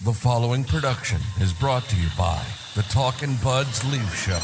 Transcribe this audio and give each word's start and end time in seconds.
The 0.00 0.12
following 0.12 0.64
production 0.64 1.20
is 1.40 1.52
brought 1.52 1.84
to 1.84 1.96
you 1.96 2.08
by 2.18 2.44
the 2.74 2.82
Talkin' 2.82 3.36
Buds 3.36 3.84
Leaf 3.84 4.16
Show. 4.16 4.40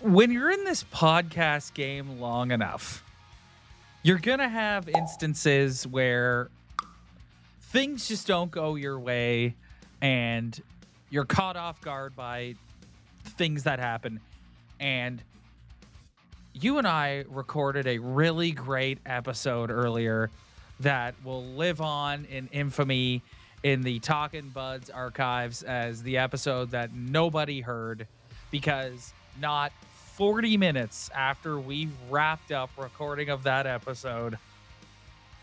when 0.00 0.30
you're 0.30 0.50
in 0.50 0.64
this 0.64 0.84
podcast 0.84 1.74
game 1.74 2.20
long 2.20 2.52
enough, 2.52 3.04
you're 4.02 4.18
going 4.18 4.38
to 4.38 4.48
have 4.48 4.88
instances 4.88 5.86
where 5.86 6.48
things 7.72 8.06
just 8.06 8.26
don't 8.26 8.50
go 8.50 8.74
your 8.74 9.00
way 9.00 9.54
and 10.02 10.62
you're 11.08 11.24
caught 11.24 11.56
off 11.56 11.80
guard 11.80 12.14
by 12.14 12.54
things 13.24 13.64
that 13.64 13.78
happen. 13.78 14.20
And 14.78 15.22
you 16.52 16.76
and 16.76 16.86
I 16.86 17.24
recorded 17.30 17.86
a 17.86 17.98
really 17.98 18.52
great 18.52 18.98
episode 19.06 19.70
earlier 19.70 20.30
that 20.80 21.14
will 21.24 21.44
live 21.44 21.80
on 21.80 22.26
in 22.26 22.48
infamy 22.52 23.22
in 23.62 23.80
the 23.82 24.00
Talking 24.00 24.50
Buds 24.50 24.90
archives 24.90 25.62
as 25.62 26.02
the 26.02 26.18
episode 26.18 26.72
that 26.72 26.92
nobody 26.92 27.62
heard 27.62 28.06
because 28.50 29.14
not 29.40 29.72
40 30.16 30.58
minutes 30.58 31.10
after 31.14 31.58
we 31.58 31.88
wrapped 32.10 32.52
up 32.52 32.68
recording 32.76 33.30
of 33.30 33.44
that 33.44 33.66
episode, 33.66 34.36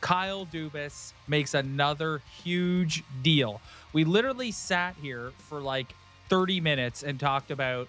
Kyle 0.02 0.45
Dubas 0.45 1.13
makes 1.27 1.53
another 1.53 2.21
huge 2.44 3.03
deal. 3.21 3.62
We 3.94 4.03
literally 4.03 4.52
sat 4.52 4.95
here 5.02 5.31
for 5.38 5.59
like 5.59 5.94
30 6.30 6.62
minutes 6.62 7.03
and 7.03 7.20
talked 7.20 7.52
about, 7.52 7.88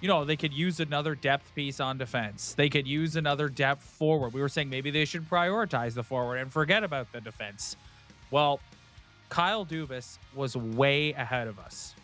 you 0.00 0.08
know, 0.08 0.24
they 0.24 0.36
could 0.36 0.52
use 0.52 0.80
another 0.80 1.14
depth 1.14 1.54
piece 1.54 1.80
on 1.80 1.96
defense. 1.96 2.54
They 2.54 2.68
could 2.68 2.86
use 2.86 3.16
another 3.16 3.48
depth 3.48 3.84
forward. 3.84 4.34
We 4.34 4.40
were 4.40 4.48
saying 4.48 4.68
maybe 4.68 4.90
they 4.90 5.04
should 5.04 5.28
prioritize 5.28 5.94
the 5.94 6.02
forward 6.02 6.36
and 6.36 6.52
forget 6.52 6.84
about 6.84 7.12
the 7.12 7.20
defense. 7.20 7.76
Well, 8.30 8.60
Kyle 9.28 9.64
Dubas 9.64 10.18
was 10.34 10.56
way 10.56 11.12
ahead 11.12 11.48
of 11.48 11.58
us 11.58 11.94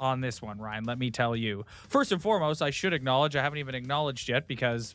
on 0.00 0.20
this 0.20 0.42
one, 0.42 0.58
Ryan. 0.58 0.84
Let 0.84 0.98
me 0.98 1.10
tell 1.10 1.34
you. 1.34 1.64
First 1.88 2.12
and 2.12 2.20
foremost, 2.20 2.60
I 2.60 2.70
should 2.70 2.92
acknowledge, 2.92 3.36
I 3.36 3.42
haven't 3.42 3.58
even 3.58 3.74
acknowledged 3.74 4.28
yet 4.28 4.46
because 4.46 4.94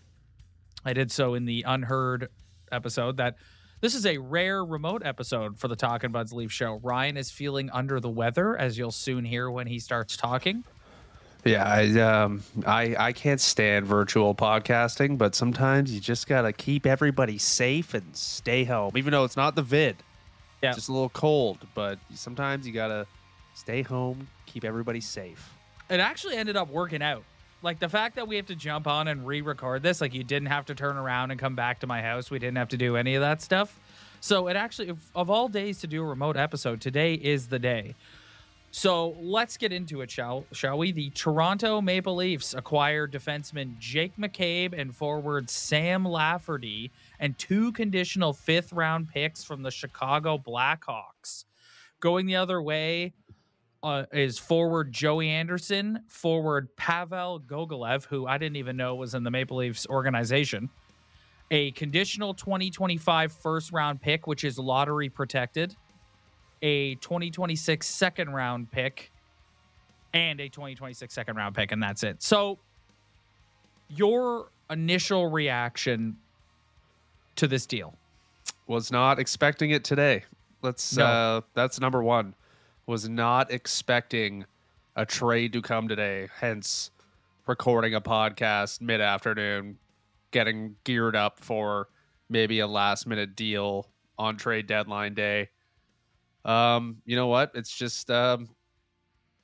I 0.86 0.94
did 0.94 1.12
so 1.12 1.34
in 1.34 1.46
the 1.46 1.64
unheard 1.66 2.30
episode 2.72 3.18
that 3.18 3.36
this 3.82 3.96
is 3.96 4.06
a 4.06 4.18
rare 4.18 4.64
remote 4.64 5.04
episode 5.06 5.58
for 5.58 5.68
the 5.68 5.76
Talking 5.76 6.12
Buds 6.12 6.34
Leaf 6.34 6.52
show. 6.52 6.80
Ryan 6.84 7.16
is 7.18 7.32
feeling 7.32 7.70
under 7.72 8.00
the 8.00 8.10
weather, 8.10 8.58
as 8.58 8.78
you'll 8.78 8.92
soon 8.92 9.24
hear 9.24 9.50
when 9.50 9.68
he 9.68 9.80
starts 9.80 10.18
talking. 10.18 10.64
Yeah, 11.46 11.64
I 11.64 12.00
um 12.02 12.44
I 12.66 12.96
I 13.00 13.14
can't 13.14 13.40
stand 13.40 13.86
virtual 13.86 14.36
podcasting, 14.36 15.18
but 15.18 15.36
sometimes 15.36 15.94
you 15.94 16.02
just 16.02 16.28
gotta 16.28 16.52
keep 16.52 16.86
everybody 16.86 17.38
safe 17.38 17.94
and 17.94 18.14
stay 18.16 18.66
home, 18.66 18.92
even 18.98 19.12
though 19.12 19.24
it's 19.24 19.38
not 19.38 19.56
the 19.56 19.62
vid. 19.62 19.96
Yeah. 20.62 20.74
just 20.74 20.90
a 20.90 20.92
little 20.92 21.08
cold, 21.10 21.60
but 21.74 22.00
sometimes 22.14 22.68
you 22.68 22.74
gotta 22.74 23.08
stay 23.56 23.82
home, 23.82 24.28
keep 24.46 24.66
everybody 24.66 25.00
safe. 25.00 25.54
It 25.90 26.02
actually 26.02 26.36
ended 26.36 26.58
up 26.58 26.70
working 26.70 27.02
out. 27.02 27.24
Like 27.62 27.80
the 27.80 27.90
fact 27.90 28.16
that 28.16 28.28
we 28.28 28.38
have 28.38 28.46
to 28.48 28.56
jump 28.56 28.88
on 28.88 29.08
and 29.08 29.28
re-record 29.28 29.84
this, 29.84 30.00
like 30.00 30.14
you 30.14 30.24
didn't 30.24 30.48
have 30.48 30.66
to 30.68 30.76
turn 30.76 30.98
around 30.98 31.32
and 31.32 31.40
come 31.40 31.56
back 31.56 31.80
to 31.82 31.88
my 31.88 32.02
house. 32.02 32.32
We 32.32 32.40
didn't 32.40 32.58
have 32.58 32.70
to 32.70 32.78
do 32.78 32.96
any 32.96 33.16
of 33.16 33.22
that 33.22 33.42
stuff. 33.42 33.78
So 34.22 34.48
it 34.48 34.56
actually, 34.56 34.90
of- 34.90 35.30
all 35.30 35.48
days 35.50 35.80
to 35.80 35.88
do 35.88 36.02
a 36.02 36.06
remote 36.06 36.38
episode, 36.38 36.80
today 36.82 37.14
is 37.16 37.48
the 37.48 37.60
day. 37.60 37.96
So 38.72 39.16
let's 39.20 39.58
get 39.58 39.74
into 39.74 40.02
it, 40.02 40.12
shall 40.12 40.46
shall 40.52 40.78
we? 40.78 40.92
The 40.92 41.10
Toronto 41.10 41.82
Maple 41.82 42.16
Leafs 42.16 42.54
acquired 42.54 43.12
defenseman 43.12 43.80
Jake 43.80 44.16
McCabe 44.16 44.80
and 44.80 44.96
forward 44.96 45.50
Sam 45.50 46.06
Lafferty 46.06 46.92
and 47.20 47.36
two 47.40 47.72
conditional 47.72 48.32
fifth 48.32 48.72
round 48.72 49.10
picks 49.10 49.44
from 49.44 49.64
the 49.64 49.72
Chicago 49.72 50.38
Blackhawks. 50.38 51.46
Going 52.00 52.28
the 52.28 52.36
other 52.36 52.62
way 52.62 53.14
uh, 53.84 54.04
is 54.12 54.38
forward 54.38 54.92
Joey 54.92 55.30
Anderson, 55.30 56.04
forward 56.08 56.76
Pavel 56.76 57.40
Gogolev, 57.40 58.06
who 58.06 58.28
I 58.28 58.38
didn't 58.38 58.58
even 58.58 58.76
know 58.78 58.96
was 58.96 59.14
in 59.16 59.24
the 59.24 59.32
Maple 59.32 59.58
Leafs 59.58 59.88
organization, 59.88 60.70
a 61.52 61.72
conditional 61.72 62.34
2025 62.34 63.32
first 63.32 63.72
round 63.72 64.02
pick, 64.02 64.28
which 64.28 64.44
is 64.44 64.60
lottery 64.60 65.10
protected, 65.10 65.76
a 66.62 66.96
2026 66.96 67.88
second 67.88 68.34
round 68.34 68.70
pick, 68.72 69.12
and 70.14 70.40
a 70.42 70.50
2026 70.50 71.14
second 71.14 71.38
round 71.38 71.56
pick, 71.56 71.72
and 71.72 71.82
that's 71.82 72.04
it. 72.04 72.22
So, 72.22 72.60
your 73.88 74.52
initial 74.70 75.28
reaction 75.28 76.18
to 77.38 77.48
this 77.48 77.66
deal? 77.66 77.96
Was 78.68 78.92
not 78.92 79.18
expecting 79.18 79.72
it 79.72 79.84
today. 79.84 80.26
Let's 80.62 80.96
No. 80.98 81.06
uh 81.06 81.42
that's 81.56 81.80
number 81.80 82.04
one. 82.04 82.36
Was 82.90 83.08
not 83.08 83.52
expecting 83.52 84.46
a 84.96 85.06
trade 85.06 85.54
to 85.54 85.62
come 85.62 85.88
today, 85.88 86.28
hence 86.40 86.90
recording 87.46 87.94
a 87.94 88.02
podcast 88.02 88.82
mid 88.82 89.00
afternoon, 89.00 89.78
getting 90.32 90.76
geared 90.86 91.16
up 91.16 91.40
for 91.40 91.90
maybe 92.30 92.62
a 92.62 92.66
last 92.66 93.06
minute 93.06 93.36
deal 93.36 93.92
on 94.18 94.38
trade 94.38 94.66
deadline 94.66 95.14
day. 95.14 95.50
Um, 96.44 97.04
you 97.06 97.16
know 97.16 97.28
what? 97.28 97.52
It's 97.54 97.70
just 97.70 98.10
um 98.10 98.50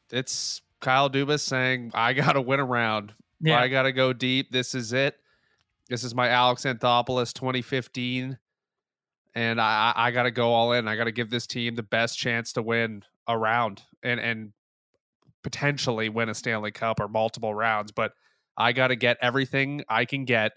it's 0.09 0.63
Kyle 0.79 1.11
Dubas 1.11 1.41
saying, 1.41 1.91
I 1.93 2.13
gotta 2.13 2.41
win 2.41 2.59
around. 2.59 3.13
I 3.59 3.67
gotta 3.67 3.91
go 3.91 4.11
deep. 4.11 4.51
This 4.51 4.73
is 4.73 4.91
it. 4.91 5.19
This 5.87 6.03
is 6.03 6.15
my 6.15 6.29
Alex 6.29 6.63
Anthopoulos 6.63 7.31
2015. 7.31 8.39
And 9.35 9.61
I, 9.61 9.93
I 9.95 10.07
I 10.07 10.09
gotta 10.09 10.31
go 10.31 10.51
all 10.51 10.71
in. 10.71 10.87
I 10.87 10.95
gotta 10.95 11.11
give 11.11 11.29
this 11.29 11.45
team 11.45 11.75
the 11.75 11.83
best 11.83 12.17
chance 12.17 12.51
to 12.53 12.63
win 12.63 13.03
a 13.27 13.37
round 13.37 13.81
and 14.03 14.19
and 14.19 14.53
potentially 15.43 16.09
win 16.09 16.29
a 16.29 16.33
Stanley 16.33 16.71
Cup 16.71 16.99
or 16.99 17.07
multiple 17.07 17.53
rounds. 17.53 17.91
But 17.91 18.13
I 18.57 18.71
gotta 18.71 18.95
get 18.95 19.17
everything 19.21 19.83
I 19.89 20.05
can 20.05 20.25
get 20.25 20.53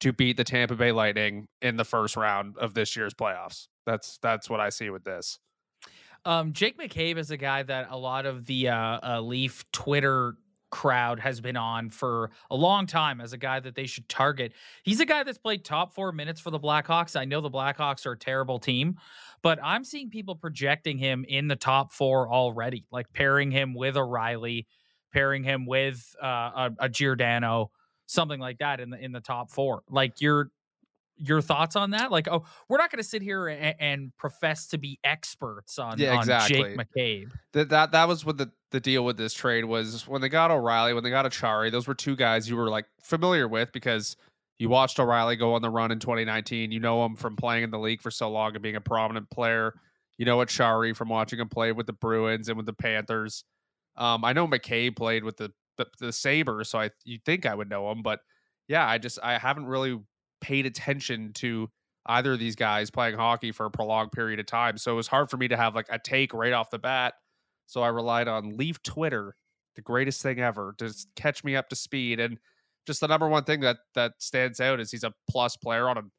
to 0.00 0.12
beat 0.12 0.36
the 0.36 0.44
Tampa 0.44 0.74
Bay 0.74 0.92
Lightning 0.92 1.48
in 1.62 1.76
the 1.76 1.84
first 1.84 2.16
round 2.16 2.56
of 2.58 2.74
this 2.74 2.96
year's 2.96 3.14
playoffs. 3.14 3.68
That's 3.86 4.18
that's 4.22 4.50
what 4.50 4.60
I 4.60 4.68
see 4.70 4.90
with 4.90 5.04
this. 5.04 5.38
Um, 6.24 6.52
Jake 6.52 6.76
McCabe 6.76 7.18
is 7.18 7.30
a 7.30 7.36
guy 7.36 7.62
that 7.62 7.86
a 7.90 7.96
lot 7.96 8.26
of 8.26 8.46
the 8.46 8.68
uh, 8.68 8.98
uh, 9.02 9.20
Leaf 9.20 9.64
Twitter 9.72 10.34
crowd 10.70 11.20
has 11.20 11.40
been 11.40 11.56
on 11.56 11.90
for 11.90 12.30
a 12.50 12.56
long 12.56 12.86
time 12.86 13.20
as 13.20 13.32
a 13.32 13.38
guy 13.38 13.60
that 13.60 13.74
they 13.74 13.86
should 13.86 14.08
target. 14.08 14.52
He's 14.82 15.00
a 15.00 15.06
guy 15.06 15.22
that's 15.22 15.38
played 15.38 15.64
top 15.64 15.94
four 15.94 16.12
minutes 16.12 16.40
for 16.40 16.50
the 16.50 16.60
Blackhawks. 16.60 17.18
I 17.18 17.24
know 17.24 17.40
the 17.40 17.50
Blackhawks 17.50 18.06
are 18.06 18.12
a 18.12 18.18
terrible 18.18 18.58
team, 18.58 18.96
but 19.42 19.58
I'm 19.62 19.84
seeing 19.84 20.10
people 20.10 20.34
projecting 20.34 20.98
him 20.98 21.24
in 21.28 21.48
the 21.48 21.56
top 21.56 21.92
four 21.92 22.30
already, 22.30 22.84
like 22.90 23.12
pairing 23.12 23.50
him 23.50 23.74
with 23.74 23.96
O'Reilly, 23.96 24.66
pairing 25.12 25.44
him 25.44 25.66
with 25.66 26.14
uh, 26.22 26.26
a, 26.26 26.70
a 26.80 26.88
Giordano, 26.88 27.70
something 28.06 28.40
like 28.40 28.58
that 28.58 28.80
in 28.80 28.90
the 28.90 28.98
in 28.98 29.12
the 29.12 29.20
top 29.20 29.50
four. 29.50 29.82
Like 29.88 30.20
your 30.20 30.50
your 31.18 31.40
thoughts 31.40 31.76
on 31.76 31.90
that? 31.90 32.10
Like, 32.10 32.28
oh, 32.28 32.44
we're 32.68 32.78
not 32.78 32.90
going 32.90 33.02
to 33.02 33.08
sit 33.08 33.22
here 33.22 33.48
and, 33.48 33.74
and 33.78 34.16
profess 34.16 34.66
to 34.68 34.78
be 34.78 34.98
experts 35.04 35.78
on, 35.78 35.98
Yeah, 35.98 36.12
on 36.12 36.18
exactly. 36.20 36.56
Jake 36.56 36.76
McCabe. 36.76 37.32
that 37.52 37.68
that 37.70 37.92
that 37.92 38.08
was 38.08 38.24
what 38.24 38.38
the 38.38 38.50
the 38.70 38.80
deal 38.80 39.04
with 39.04 39.16
this 39.16 39.32
trade 39.32 39.64
was 39.64 40.06
when 40.08 40.20
they 40.20 40.28
got 40.28 40.50
O'Reilly, 40.50 40.92
when 40.92 41.04
they 41.04 41.10
got 41.10 41.24
Acciari, 41.24 41.70
those 41.70 41.86
were 41.86 41.94
two 41.94 42.16
guys 42.16 42.48
you 42.48 42.56
were 42.56 42.68
like 42.68 42.86
familiar 43.00 43.48
with 43.48 43.72
because 43.72 44.16
you 44.58 44.68
watched 44.68 44.98
O'Reilly 44.98 45.36
go 45.36 45.54
on 45.54 45.62
the 45.62 45.70
run 45.70 45.90
in 45.90 45.98
2019. 45.98 46.72
You 46.72 46.80
know 46.80 47.04
him 47.04 47.14
from 47.16 47.36
playing 47.36 47.64
in 47.64 47.70
the 47.70 47.78
league 47.78 48.02
for 48.02 48.10
so 48.10 48.30
long 48.30 48.54
and 48.54 48.62
being 48.62 48.76
a 48.76 48.80
prominent 48.80 49.30
player. 49.30 49.74
You 50.18 50.26
know 50.26 50.38
Acciari 50.38 50.96
from 50.96 51.08
watching 51.08 51.38
him 51.38 51.48
play 51.48 51.72
with 51.72 51.86
the 51.86 51.92
Bruins 51.92 52.48
and 52.48 52.56
with 52.56 52.66
the 52.66 52.72
Panthers. 52.72 53.44
Um, 53.96 54.24
I 54.24 54.32
know 54.32 54.46
McCabe 54.46 54.96
played 54.96 55.24
with 55.24 55.36
the 55.36 55.52
the, 55.76 55.86
the 56.00 56.12
Sabres, 56.12 56.70
so 56.70 56.78
I 56.78 56.90
you 57.04 57.18
think 57.24 57.46
I 57.46 57.54
would 57.54 57.68
know 57.68 57.90
him, 57.90 58.02
but 58.02 58.20
yeah, 58.68 58.86
I 58.86 58.98
just 58.98 59.18
I 59.22 59.38
haven't 59.38 59.66
really 59.66 59.98
paid 60.40 60.66
attention 60.66 61.32
to 61.34 61.70
either 62.06 62.34
of 62.34 62.38
these 62.38 62.56
guys 62.56 62.90
playing 62.90 63.16
hockey 63.16 63.52
for 63.52 63.66
a 63.66 63.70
prolonged 63.70 64.12
period 64.12 64.38
of 64.38 64.46
time. 64.46 64.78
So 64.78 64.92
it 64.92 64.96
was 64.96 65.08
hard 65.08 65.30
for 65.30 65.36
me 65.36 65.48
to 65.48 65.56
have 65.56 65.74
like 65.74 65.88
a 65.90 65.98
take 65.98 66.32
right 66.32 66.52
off 66.52 66.70
the 66.70 66.78
bat. 66.78 67.14
So 67.66 67.82
I 67.82 67.88
relied 67.88 68.28
on 68.28 68.56
Leaf 68.56 68.82
Twitter, 68.82 69.34
the 69.74 69.82
greatest 69.82 70.22
thing 70.22 70.38
ever, 70.38 70.74
to 70.78 70.94
catch 71.16 71.42
me 71.42 71.56
up 71.56 71.68
to 71.70 71.76
speed. 71.76 72.20
And 72.20 72.38
just 72.86 73.00
the 73.00 73.08
number 73.08 73.28
one 73.28 73.42
thing 73.42 73.60
that 73.60 73.78
that 73.94 74.12
stands 74.18 74.60
out 74.60 74.78
is 74.78 74.92
he's 74.92 75.02
a 75.02 75.12
plus 75.28 75.56
player 75.56 75.88
on 75.88 75.98
an 75.98 76.12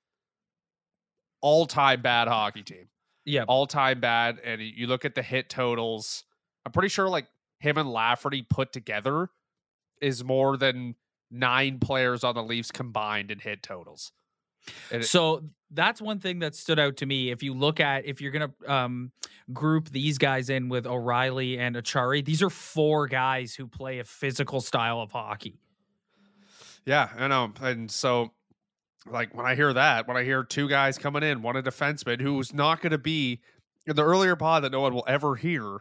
all-time 1.42 2.02
bad 2.02 2.28
hockey 2.28 2.64
team. 2.64 2.90
Yeah. 3.24 3.44
All-time 3.48 4.02
bad. 4.02 4.40
And 4.44 4.62
you 4.62 4.88
look 4.88 5.06
at 5.06 5.16
the 5.16 5.22
hit 5.22 5.50
totals. 5.50 6.26
I'm 6.66 6.74
pretty 6.74 6.90
sure 6.90 7.08
like 7.08 7.28
him 7.60 7.78
and 7.78 7.90
Lafferty 7.90 8.42
put 8.42 8.74
together 8.74 9.30
is 10.02 10.24
more 10.24 10.58
than 10.58 10.96
nine 11.32 11.80
players 11.80 12.24
on 12.24 12.36
the 12.36 12.44
Leafs 12.44 12.72
combined 12.72 13.32
in 13.32 13.40
hit 13.40 13.62
totals. 13.64 14.12
It- 14.92 15.06
So 15.06 15.44
that's 15.72 16.02
one 16.02 16.20
thing 16.20 16.40
that 16.40 16.56
stood 16.56 16.80
out 16.80 16.98
to 16.98 17.06
me. 17.06 17.30
If 17.32 17.44
you 17.44 17.54
look 17.54 17.80
at 17.80 18.06
if 18.06 18.22
you're 18.22 18.32
gonna 18.32 18.54
um, 18.68 19.12
group 19.54 19.90
these 19.90 20.18
guys 20.18 20.50
in 20.50 20.70
with 20.70 20.86
O'Reilly 20.88 21.58
and 21.60 21.76
Acciari, 21.76 22.24
these 22.24 22.42
are 22.42 22.50
four 22.50 23.08
guys 23.08 23.54
who 23.56 23.68
play 23.68 24.00
a 24.00 24.04
physical 24.04 24.62
style 24.62 25.00
of 25.02 25.12
hockey. 25.12 25.60
Yeah, 26.86 27.10
I 27.18 27.28
know. 27.28 27.52
And 27.62 27.92
so, 27.92 28.32
like, 29.10 29.34
when 29.36 29.46
I 29.46 29.56
hear 29.56 29.74
that, 29.74 30.08
when 30.08 30.16
I 30.16 30.24
hear 30.24 30.44
two 30.44 30.70
guys 30.70 30.98
coming 30.98 31.24
in, 31.24 31.42
one 31.42 31.58
a 31.58 31.64
defenseman 31.64 32.22
who's 32.22 32.54
not 32.54 32.82
going 32.82 32.92
to 32.92 32.98
be 32.98 33.42
in 33.86 33.96
the 33.96 34.04
earlier 34.04 34.36
pod 34.38 34.64
that 34.64 34.72
no 34.72 34.80
one 34.82 34.94
will 34.94 35.06
ever 35.08 35.36
hear, 35.36 35.80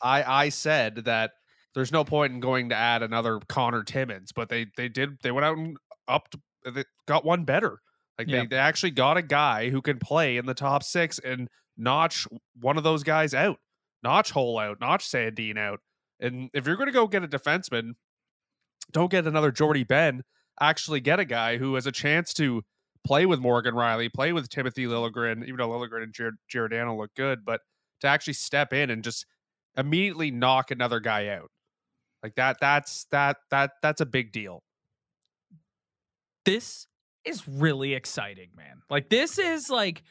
I 0.00 0.22
I 0.44 0.48
said 0.48 0.96
that 1.04 1.32
there's 1.74 1.92
no 1.92 2.04
point 2.04 2.32
in 2.32 2.40
going 2.40 2.68
to 2.68 2.74
add 2.74 3.02
another 3.02 3.40
Connor 3.48 3.82
Timmins, 3.82 4.32
but 4.32 4.48
they 4.48 4.66
they 4.76 4.88
did 4.88 5.18
they 5.22 5.30
went 5.30 5.44
out 5.44 5.56
and 5.56 5.76
up 6.08 6.28
they 6.64 6.84
got 7.06 7.24
one 7.24 7.44
better. 7.44 7.78
Like 8.18 8.28
Yeah. 8.28 8.40
they, 8.40 8.46
they 8.46 8.56
actually 8.56 8.90
got 8.90 9.16
a 9.16 9.22
guy 9.22 9.70
who 9.70 9.80
can 9.80 9.98
play 9.98 10.36
in 10.36 10.46
the 10.46 10.54
top 10.54 10.82
six 10.82 11.18
and 11.18 11.48
notch 11.76 12.26
one 12.60 12.76
of 12.76 12.84
those 12.84 13.02
guys 13.02 13.34
out, 13.34 13.58
notch 14.02 14.30
Holl 14.32 14.58
out, 14.58 14.78
notch 14.80 15.08
Sandin 15.08 15.58
out. 15.58 15.80
And 16.20 16.50
if 16.54 16.66
you're 16.66 16.76
going 16.76 16.86
to 16.86 16.92
go 16.92 17.06
get 17.08 17.24
a 17.24 17.28
defenseman, 17.28 17.92
don't 18.92 19.10
get 19.10 19.26
another 19.26 19.50
Jordie 19.50 19.84
Benn. 19.84 20.22
Actually, 20.60 21.00
get 21.00 21.18
a 21.18 21.24
guy 21.24 21.56
who 21.56 21.74
has 21.74 21.86
a 21.86 21.92
chance 21.92 22.32
to 22.34 22.62
play 23.04 23.26
with 23.26 23.40
Morgan 23.40 23.74
Rielly, 23.74 24.12
play 24.12 24.32
with 24.32 24.48
Timothy 24.48 24.84
Liljegren, 24.84 25.42
even 25.44 25.56
though 25.56 25.70
Liljegren 25.70 26.04
and 26.04 26.12
Jared, 26.14 26.34
Giordano 26.48 26.96
look 26.96 27.10
good, 27.16 27.44
but 27.44 27.60
to 28.02 28.06
actually 28.06 28.34
step 28.34 28.72
in 28.72 28.90
and 28.90 29.02
just 29.02 29.26
immediately 29.76 30.30
knock 30.30 30.70
another 30.70 31.00
guy 31.00 31.28
out 31.28 31.50
like 32.22 32.34
that. 32.36 32.58
That's 32.60 33.04
that 33.10 33.38
that 33.50 33.72
that's 33.82 34.00
a 34.00 34.06
big 34.06 34.32
deal. 34.32 34.62
This 36.44 36.86
is 37.24 37.46
really 37.46 37.94
exciting, 37.94 38.50
man. 38.56 38.82
Like 38.90 39.08
this 39.08 39.38
is 39.38 39.70
like 39.70 40.02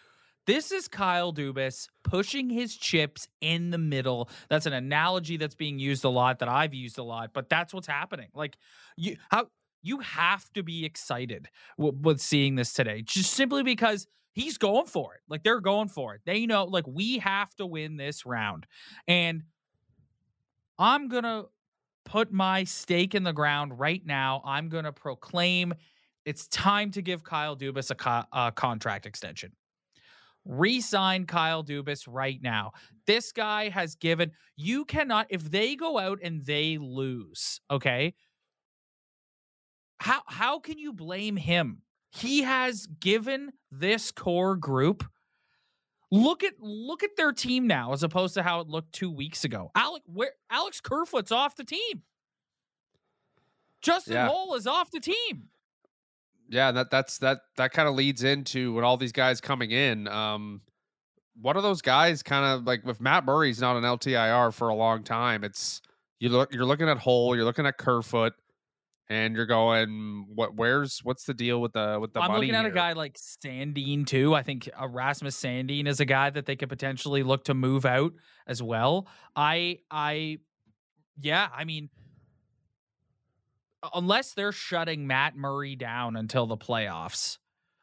this 0.48 0.72
is 0.72 0.88
Kyle 0.88 1.34
Dubas 1.34 1.88
pushing 2.04 2.50
his 2.50 2.76
chips 2.76 3.28
in 3.42 3.70
the 3.70 3.78
middle. 3.78 4.30
That's 4.50 4.66
an 4.66 4.74
analogy 4.74 5.38
that's 5.38 5.56
being 5.56 5.80
used 5.80 6.04
a 6.04 6.10
lot 6.10 6.40
that 6.40 6.50
I've 6.50 6.74
used 6.74 6.98
a 6.98 7.04
lot, 7.04 7.32
but 7.34 7.50
that's 7.50 7.74
what's 7.74 7.88
happening. 7.88 8.30
Like 8.34 8.58
you 8.98 9.18
how 9.30 9.48
you 9.84 10.00
have 10.00 10.52
to 10.54 10.64
be 10.64 10.86
excited 10.86 11.48
w- 11.78 11.98
with 12.02 12.22
seeing 12.22 12.56
this 12.56 12.74
today 12.74 13.02
just 13.02 13.34
simply 13.34 13.64
because 13.64 14.08
he's 14.34 14.58
going 14.58 14.86
for 14.86 15.16
it. 15.16 15.22
Like 15.28 15.44
they're 15.44 15.60
going 15.60 15.90
for 15.90 16.16
it. 16.16 16.22
They 16.26 16.46
know 16.46 16.66
like 16.66 16.86
we 16.88 17.20
have 17.20 17.54
to 17.56 17.66
win 17.66 17.98
this 17.98 18.26
round. 18.26 18.66
And 19.08 19.44
I'm 20.80 21.10
going 21.10 21.24
to 21.24 21.46
put 22.06 22.32
my 22.32 22.64
stake 22.64 23.16
in 23.16 23.24
the 23.24 23.34
ground 23.34 23.80
right 23.80 24.02
now. 24.06 24.42
I'm 24.46 24.70
going 24.70 24.86
to 24.86 24.92
proclaim 24.92 25.74
it's 26.26 26.48
time 26.48 26.92
to 26.92 27.02
give 27.02 27.24
Kyle 27.24 27.56
Dubas 27.56 27.90
a, 27.92 27.96
co- 27.96 28.24
a 28.32 28.52
contract 28.52 29.06
extension. 29.06 29.54
Resign 30.46 31.26
Kyle 31.26 31.64
Dubas 31.64 32.06
right 32.08 32.40
now. 32.42 32.72
This 33.06 33.32
guy 33.32 33.70
has 33.70 33.96
given, 33.96 34.32
you 34.56 34.86
cannot, 34.86 35.28
if 35.30 35.50
they 35.50 35.76
go 35.76 36.00
out 36.00 36.20
and 36.24 36.44
they 36.46 36.78
lose, 36.80 37.62
okay? 37.70 38.14
How 40.00 40.22
how 40.26 40.58
can 40.60 40.80
you 40.80 40.94
blame 40.94 41.38
him? 41.38 41.84
He 42.10 42.42
has 42.42 42.88
given 42.88 43.52
this 43.70 44.12
core 44.12 44.56
group 44.56 45.04
Look 46.12 46.44
at 46.44 46.54
look 46.60 47.04
at 47.04 47.16
their 47.16 47.32
team 47.32 47.68
now 47.68 47.94
as 47.94 48.04
opposed 48.04 48.34
to 48.34 48.44
how 48.44 48.60
it 48.60 48.68
looked 48.68 48.92
two 48.92 49.10
weeks 49.10 49.46
ago. 49.46 49.72
Alex 49.76 50.06
where 50.12 50.32
Alex 50.50 50.82
Kerfoot's 50.82 51.32
off 51.32 51.56
the 51.56 51.64
team. 51.64 52.02
Justin 53.82 54.14
Yeah. 54.14 54.28
Holl 54.28 54.56
is 54.56 54.68
off 54.68 54.92
the 54.92 55.00
team. 55.00 55.50
Yeah, 56.50 56.72
that 56.74 56.92
that's 56.92 57.18
that 57.20 57.40
that 57.56 57.72
kind 57.72 57.88
of 57.88 57.96
leads 57.96 58.24
into 58.24 58.74
when 58.74 58.84
all 58.84 58.98
these 58.98 59.14
guys 59.14 59.40
coming 59.40 59.72
in. 59.72 60.10
Um, 60.10 60.62
one 61.42 61.56
of 61.56 61.64
those 61.64 61.82
guys 61.82 62.22
kind 62.22 62.46
of 62.46 62.66
like 62.66 62.86
with 62.86 63.00
Matt 63.00 63.26
Murray's 63.26 63.62
not 63.62 63.78
an 63.78 63.84
LTIR 63.84 64.54
for 64.54 64.68
a 64.68 64.76
long 64.76 65.04
time. 65.04 65.46
It's 65.46 65.82
you 66.20 66.28
look 66.28 66.54
you're 66.54 66.66
looking 66.66 66.90
at 66.90 66.98
Holl, 66.98 67.38
you're 67.38 67.46
looking 67.46 67.66
at 67.66 67.78
Kerfoot, 67.78 68.34
and 69.10 69.36
you're 69.36 69.46
going, 69.46 70.26
what? 70.34 70.56
Where's 70.56 71.00
what's 71.04 71.26
the 71.26 71.34
deal 71.34 71.62
with 71.62 71.74
the 71.74 71.98
with 72.00 72.14
the 72.14 72.22
I'm 72.22 72.34
looking 72.34 72.56
at 72.56 72.66
a 72.66 72.72
guy 72.72 72.94
like 72.94 73.18
Sandin 73.18 74.06
too. 74.06 74.34
I 74.34 74.44
think 74.44 74.70
Erasmus 74.80 75.40
Sandine 75.40 75.88
is 75.88 76.00
a 76.00 76.06
guy 76.06 76.30
that 76.30 76.46
they 76.46 76.56
could 76.56 76.70
potentially 76.70 77.24
look 77.24 77.46
to 77.46 77.54
move 77.54 77.86
out 77.86 78.14
as 78.48 78.64
well. 78.64 79.08
I 79.36 79.80
I 79.90 80.40
yeah, 81.20 81.50
I 81.54 81.66
mean 81.66 81.90
unless 83.94 84.34
they're 84.34 84.52
shutting 84.52 85.08
Matt 85.08 85.36
Murray 85.36 85.76
down 85.76 86.16
until 86.16 86.46
the 86.46 86.58
playoffs, 86.58 87.38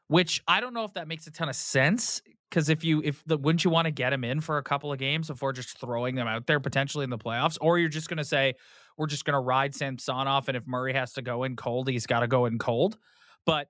which 0.09 0.43
I 0.47 0.61
don't 0.61 0.75
know 0.75 0.85
if 0.85 0.95
that 0.95 1.09
makes 1.09 1.27
a 1.27 1.31
ton 1.31 1.49
of 1.49 1.57
sense 1.57 2.23
because 2.49 2.69
if 2.69 2.85
you 2.85 3.03
if 3.05 3.23
the 3.27 3.37
wouldn't 3.37 3.65
you 3.65 3.71
want 3.71 3.87
to 3.87 3.91
get 3.91 4.13
him 4.13 4.25
in 4.25 4.41
for 4.41 4.59
a 4.59 4.63
couple 4.63 4.93
of 4.93 4.99
games 4.99 5.29
before 5.29 5.53
just 5.53 5.79
throwing 5.79 6.15
them 6.15 6.27
out 6.27 6.47
there 6.47 6.61
potentially 6.61 7.05
in 7.05 7.11
the 7.11 7.19
playoffs 7.19 7.59
or 7.61 7.79
you're 7.79 7.89
just 7.89 8.09
going 8.09 8.19
to 8.19 8.25
say 8.25 8.55
we're 8.99 9.07
just 9.07 9.25
going 9.25 9.33
to 9.35 9.41
ride 9.41 9.75
Samsonov 9.75 10.49
and 10.49 10.57
if 10.57 10.67
Murray 10.67 10.93
has 10.93 11.15
to 11.15 11.23
go 11.23 11.45
in 11.45 11.57
cold 11.57 11.89
he's 11.89 12.07
got 12.07 12.21
to 12.21 12.27
go 12.27 12.45
in 12.47 12.59
cold 12.59 12.99
but 13.47 13.69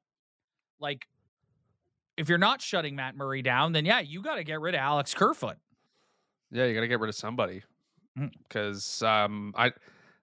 like 0.81 1.07
if 2.17 2.29
you're 2.29 2.39
not 2.39 2.61
shutting 2.61 2.97
Matt 2.97 3.15
Murray 3.17 3.43
down 3.43 3.73
then 3.73 3.85
yeah 3.85 4.01
you 4.01 4.23
got 4.23 4.37
to 4.37 4.45
get 4.45 4.61
rid 4.61 4.75
of 4.75 4.81
Alex 4.81 5.15
Kerfoot 5.15 5.57
Yeah, 6.51 6.65
you 6.65 6.75
got 6.75 6.81
to 6.81 6.89
get 6.89 6.99
rid 7.01 7.09
of 7.09 7.15
somebody 7.15 7.63
Mm. 8.19 8.31
because 8.49 9.01
um, 9.03 9.55
I, 9.57 9.71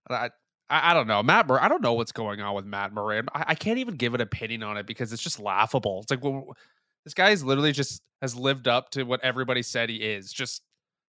I, 0.09 0.29
I 0.69 0.93
don't 0.93 1.07
know 1.07 1.23
Matt 1.23 1.47
Murray. 1.47 1.59
I 1.61 1.69
don't 1.69 1.81
know 1.81 1.93
what's 1.93 2.11
going 2.11 2.41
on 2.41 2.53
with 2.55 2.65
Matt 2.65 2.91
Murray. 2.91 3.21
I, 3.33 3.45
I 3.49 3.55
can't 3.55 3.77
even 3.79 3.95
give 3.95 4.13
an 4.15 4.19
opinion 4.21 4.63
on 4.63 4.75
it 4.75 4.85
because 4.85 5.13
it's 5.13 5.21
just 5.23 5.39
laughable. 5.39 6.01
It's 6.01 6.11
like 6.11 6.21
well, 6.21 6.57
this 7.05 7.13
guy's 7.13 7.41
literally 7.43 7.71
just 7.71 8.01
has 8.21 8.35
lived 8.35 8.67
up 8.67 8.89
to 8.91 9.03
what 9.03 9.23
everybody 9.23 9.61
said 9.61 9.89
he 9.89 9.97
is, 9.97 10.33
just 10.33 10.63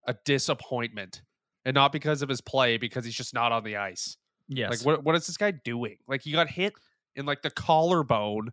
a 0.07 0.15
disappointment, 0.25 1.21
and 1.65 1.75
not 1.75 1.93
because 1.93 2.23
of 2.23 2.29
his 2.29 2.41
play, 2.41 2.77
because 2.77 3.05
he's 3.05 3.15
just 3.15 3.35
not 3.35 3.53
on 3.53 3.65
the 3.65 3.77
ice. 3.77 4.17
yes 4.49 4.71
Like 4.71 4.81
what 4.87 5.05
what 5.05 5.15
is 5.15 5.27
this 5.27 5.37
guy 5.37 5.51
doing? 5.51 5.97
Like 6.09 6.23
he 6.23 6.33
got 6.33 6.49
hit 6.49 6.75
in 7.17 7.27
like 7.27 7.43
the 7.43 7.51
collarbone 7.51 8.51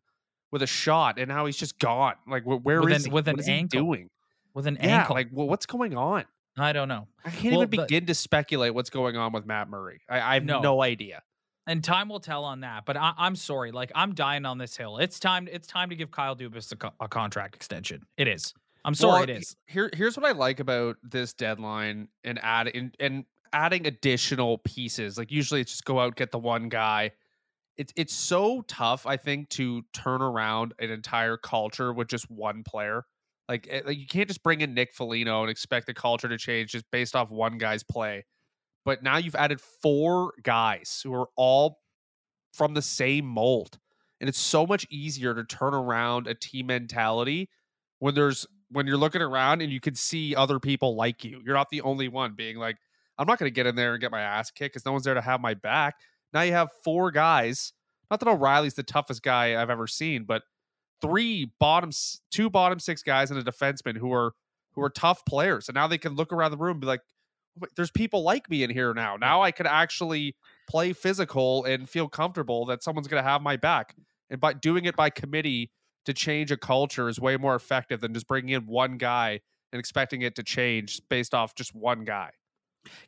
with 0.52 0.62
a 0.62 0.68
shot, 0.68 1.20
and 1.20 1.28
now 1.28 1.46
he's 1.46 1.58
just 1.58 1.78
gone. 1.80 2.16
Like 2.28 2.44
wh- 2.44 2.64
where 2.66 2.80
is 2.80 2.86
With 2.86 2.94
an- 2.94 3.04
he? 3.06 3.10
with 3.12 3.28
an 3.28 3.40
is 3.40 3.46
he 3.48 3.52
ankle. 3.54 3.82
doing? 3.82 4.10
with 4.54 4.66
an 4.66 4.78
Yeah, 4.82 5.02
ankle 5.02 5.16
like 5.16 5.28
well, 5.32 5.48
what's 5.48 5.66
going 5.68 5.96
on? 5.96 6.26
I 6.58 6.74
don't 6.74 6.88
know 6.88 7.08
I 7.24 7.30
can't 7.30 7.54
Well, 7.54 7.62
even 7.64 7.78
but- 7.78 7.88
begin 7.88 8.08
to 8.08 8.16
speculate 8.16 8.74
what's 8.74 8.90
going 8.90 9.16
on 9.16 9.32
with 9.32 9.46
Matt 9.46 9.70
Murray. 9.70 10.02
I, 10.10 10.20
I 10.20 10.34
have 10.36 10.44
No. 10.44 10.62
no. 10.62 10.82
idea. 10.82 11.22
and 11.68 11.84
time 11.84 12.08
will 12.10 12.20
tell 12.22 12.44
on 12.46 12.62
that. 12.62 12.86
But 12.86 12.98
I, 12.98 13.14
I'm 13.18 13.36
sorry, 13.36 13.72
like 13.72 13.92
I'm 13.94 14.16
dying 14.16 14.46
on 14.46 14.58
this 14.58 14.76
hill. 14.76 14.98
It's 14.98 15.20
time. 15.20 15.48
It's 15.52 15.68
time 15.68 15.90
to 15.92 15.96
give 15.96 16.10
Kyle 16.12 16.36
Dubas 16.36 16.72
a, 16.72 16.76
co- 16.78 16.94
a 17.00 17.08
contract 17.08 17.56
extension. 17.56 18.06
It 18.18 18.28
is. 18.28 18.54
I'm 18.88 18.96
sorry, 18.96 19.12
Well, 19.12 19.24
it 19.24 19.30
is. 19.42 19.56
Here, 19.66 19.90
here's 19.94 20.16
what 20.16 20.26
I 20.26 20.32
like 20.32 20.62
about 20.62 20.96
this 21.04 21.34
deadline 21.34 22.08
and 22.24 22.40
add 22.42 22.70
and, 22.70 22.96
and 23.02 23.26
adding 23.52 23.86
additional 23.86 24.60
pieces. 24.60 25.18
Like 25.18 25.30
usually, 25.30 25.60
it's 25.60 25.72
just 25.72 25.84
go 25.84 26.00
out 26.00 26.16
get 26.16 26.32
the 26.32 26.40
one 26.40 26.70
guy. 26.70 27.12
It's 27.76 27.92
it's 27.98 28.14
so 28.14 28.62
tough, 28.62 29.06
I 29.06 29.18
think, 29.18 29.50
to 29.50 29.84
turn 29.94 30.22
around 30.22 30.74
an 30.80 30.90
entire 30.90 31.36
culture 31.36 31.92
with 31.92 32.08
just 32.08 32.32
one 32.32 32.64
player. 32.64 33.04
Like, 33.50 33.68
eh, 33.70 33.82
like 33.86 33.98
you 33.98 34.08
can't 34.08 34.30
just 34.30 34.42
bring 34.42 34.62
in 34.62 34.74
Nick 34.74 34.94
Foligno 34.94 35.42
and 35.42 35.52
expect 35.52 35.86
the 35.86 35.94
culture 35.94 36.30
to 36.30 36.38
change 36.38 36.72
just 36.72 36.90
based 36.90 37.14
off 37.14 37.30
one 37.30 37.58
guy's 37.58 37.84
play. 37.84 38.26
But 38.86 39.04
now 39.04 39.18
you've 39.18 39.36
added 39.36 39.60
four 39.60 40.32
guys 40.44 41.02
who 41.04 41.14
are 41.14 41.28
all 41.36 41.80
from 42.54 42.74
the 42.74 42.82
same 42.82 43.26
mold, 43.26 43.80
and 44.22 44.30
it's 44.30 44.40
so 44.40 44.66
much 44.66 44.88
easier 44.90 45.36
to 45.36 45.44
turn 45.44 45.74
around 45.74 46.28
a 46.28 46.34
team 46.34 46.68
mentality 46.68 47.50
when 48.00 48.16
there's 48.16 48.48
when 48.72 48.88
you're 48.88 48.98
looking 48.98 49.22
around 49.22 49.62
and 49.62 49.72
you 49.72 49.80
can 49.80 49.96
see 49.96 50.36
other 50.36 50.60
people 50.60 50.96
like 50.96 51.24
you. 51.24 51.42
You're 51.46 51.56
not 51.56 51.70
the 51.70 51.82
only 51.82 52.08
one 52.08 52.34
being 52.34 52.58
like, 52.58 52.78
I'm 53.18 53.28
not 53.28 53.40
going 53.40 53.50
to 53.50 53.54
get 53.54 53.66
in 53.66 53.76
there 53.76 53.94
and 53.94 54.02
get 54.02 54.12
my 54.12 54.22
ass 54.22 54.52
kicked 54.52 54.74
because 54.74 54.86
no 54.86 54.92
one's 54.92 55.06
there 55.06 55.14
to 55.14 55.22
have 55.22 55.42
my 55.42 55.54
back. 55.54 55.96
Now 56.34 56.42
you 56.42 56.52
have 56.54 56.70
four 56.84 57.12
guys. 57.12 57.74
Not 58.12 58.20
that 58.20 58.30
O'Reilly's 58.30 58.76
the 58.76 58.84
toughest 58.84 59.24
guy 59.24 59.60
I've 59.60 59.70
ever 59.70 59.88
seen, 59.88 60.26
but 60.26 60.44
three 61.02 61.52
bottom, 61.60 61.92
two 62.32 62.50
bottom 62.50 62.80
six 62.80 63.02
guys 63.02 63.32
and 63.32 63.40
a 63.40 63.44
defenseman 63.44 63.98
who 63.98 64.14
are 64.14 64.34
who 64.74 64.84
are 64.84 64.90
tough 64.90 65.26
players. 65.26 65.68
And 65.68 65.76
now 65.76 65.88
they 65.88 65.98
can 65.98 66.16
look 66.16 66.32
around 66.32 66.52
the 66.52 66.58
room 66.58 66.74
and 66.74 66.82
be 66.82 66.88
like, 66.88 67.02
oh, 67.62 67.68
there's 67.76 67.90
people 67.90 68.22
like 68.22 68.50
me 68.50 68.62
in 68.64 68.70
here 68.70 68.94
now. 68.94 69.18
Now 69.18 69.42
I 69.42 69.52
could 69.52 69.66
actually 69.66 70.36
play 70.70 70.94
physical 70.94 71.64
and 71.66 71.90
feel 71.90 72.08
comfortable 72.08 72.66
that 72.68 72.84
someone's 72.84 73.08
going 73.08 73.24
to 73.24 73.28
have 73.28 73.42
my 73.42 73.58
back. 73.58 73.96
And 74.30 74.40
by 74.40 74.54
doing 74.54 74.86
it 74.86 74.96
by 74.96 75.10
committee 75.10 75.72
to 76.08 76.14
change 76.14 76.52
a 76.52 76.58
culture 76.58 77.10
is 77.10 77.20
way 77.20 77.36
more 77.36 77.54
effective 77.54 78.00
than 78.00 78.14
just 78.14 78.28
bringing 78.28 78.52
in 78.52 78.66
one 78.66 78.98
guy 78.98 79.42
and 79.74 79.80
expecting 79.80 80.22
it 80.22 80.36
to 80.36 80.44
change 80.44 81.02
based 81.10 81.34
off 81.34 81.54
just 81.54 81.76
one 81.76 82.06
guy. 82.06 82.30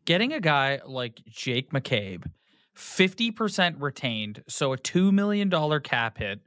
Getting 0.03 0.33
a 0.33 0.41
guy 0.41 0.81
like 0.85 1.21
Jake 1.25 1.71
McCabe, 1.71 2.29
50% 2.75 3.75
retained, 3.79 4.43
so 4.49 4.73
a 4.73 4.77
$2 4.77 5.13
million 5.13 5.49
cap 5.79 6.17
hit 6.17 6.41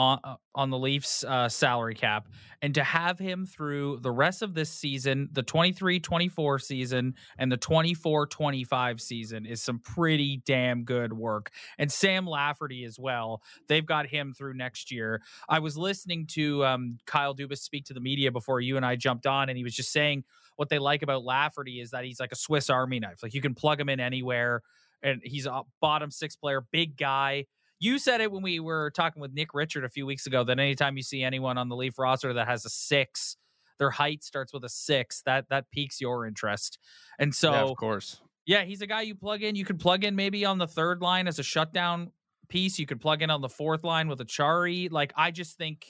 on 0.00 0.18
uh, 0.24 0.36
on 0.54 0.70
the 0.70 0.78
Leafs 0.78 1.22
uh, 1.24 1.48
salary 1.48 1.94
cap 1.94 2.26
and 2.62 2.74
to 2.74 2.82
have 2.82 3.18
him 3.18 3.46
through 3.46 4.00
the 4.00 4.10
rest 4.10 4.42
of 4.42 4.54
this 4.54 4.70
season, 4.70 5.28
the 5.32 5.42
23-24 5.42 6.60
season 6.60 7.14
and 7.38 7.52
the 7.52 7.58
24-25 7.58 9.00
season 9.00 9.46
is 9.46 9.62
some 9.62 9.78
pretty 9.78 10.42
damn 10.44 10.84
good 10.84 11.12
work. 11.12 11.50
And 11.78 11.92
Sam 11.92 12.26
Lafferty 12.26 12.84
as 12.84 12.98
well. 12.98 13.42
They've 13.68 13.84
got 13.84 14.06
him 14.06 14.32
through 14.32 14.54
next 14.54 14.90
year. 14.90 15.22
I 15.48 15.58
was 15.58 15.76
listening 15.76 16.26
to 16.28 16.64
um, 16.64 16.98
Kyle 17.06 17.34
Dubas 17.34 17.58
speak 17.58 17.84
to 17.86 17.94
the 17.94 18.00
media 18.00 18.32
before 18.32 18.60
you 18.60 18.76
and 18.76 18.84
I 18.84 18.96
jumped 18.96 19.26
on 19.26 19.48
and 19.50 19.56
he 19.56 19.64
was 19.64 19.74
just 19.74 19.92
saying 19.92 20.24
what 20.56 20.70
they 20.70 20.78
like 20.78 21.02
about 21.02 21.24
Lafferty 21.24 21.80
is 21.80 21.90
that 21.90 22.04
he's 22.04 22.20
like 22.20 22.32
a 22.32 22.36
Swiss 22.36 22.70
Army 22.70 23.00
knife. 23.00 23.22
Like 23.22 23.34
you 23.34 23.40
can 23.42 23.54
plug 23.54 23.78
him 23.78 23.88
in 23.88 24.00
anywhere 24.00 24.62
and 25.02 25.20
he's 25.22 25.46
a 25.46 25.62
bottom 25.80 26.10
six 26.10 26.36
player, 26.36 26.64
big 26.72 26.96
guy 26.96 27.46
you 27.80 27.98
said 27.98 28.20
it 28.20 28.30
when 28.30 28.42
we 28.42 28.60
were 28.60 28.90
talking 28.94 29.20
with 29.20 29.32
Nick 29.32 29.54
Richard 29.54 29.84
a 29.84 29.88
few 29.88 30.04
weeks 30.04 30.26
ago 30.26 30.44
that 30.44 30.58
anytime 30.58 30.96
you 30.98 31.02
see 31.02 31.24
anyone 31.24 31.56
on 31.56 31.68
the 31.70 31.76
Leaf 31.76 31.98
roster 31.98 32.34
that 32.34 32.46
has 32.46 32.66
a 32.66 32.68
six, 32.68 33.36
their 33.78 33.90
height 33.90 34.22
starts 34.22 34.52
with 34.52 34.62
a 34.64 34.68
six, 34.68 35.22
that 35.22 35.46
that 35.48 35.70
piques 35.72 36.00
your 36.00 36.26
interest. 36.26 36.78
And 37.18 37.34
so, 37.34 37.52
yeah, 37.52 37.62
of 37.62 37.76
course, 37.76 38.20
yeah, 38.44 38.64
he's 38.64 38.82
a 38.82 38.86
guy 38.86 39.00
you 39.00 39.14
plug 39.14 39.42
in. 39.42 39.56
You 39.56 39.64
could 39.64 39.80
plug 39.80 40.04
in 40.04 40.14
maybe 40.14 40.44
on 40.44 40.58
the 40.58 40.66
third 40.66 41.00
line 41.00 41.26
as 41.26 41.38
a 41.38 41.42
shutdown 41.42 42.12
piece. 42.48 42.78
You 42.78 42.84
could 42.84 43.00
plug 43.00 43.22
in 43.22 43.30
on 43.30 43.40
the 43.40 43.48
fourth 43.48 43.82
line 43.82 44.08
with 44.08 44.18
Acciari. 44.20 44.92
Like 44.92 45.12
I 45.16 45.30
just 45.30 45.56
think. 45.56 45.86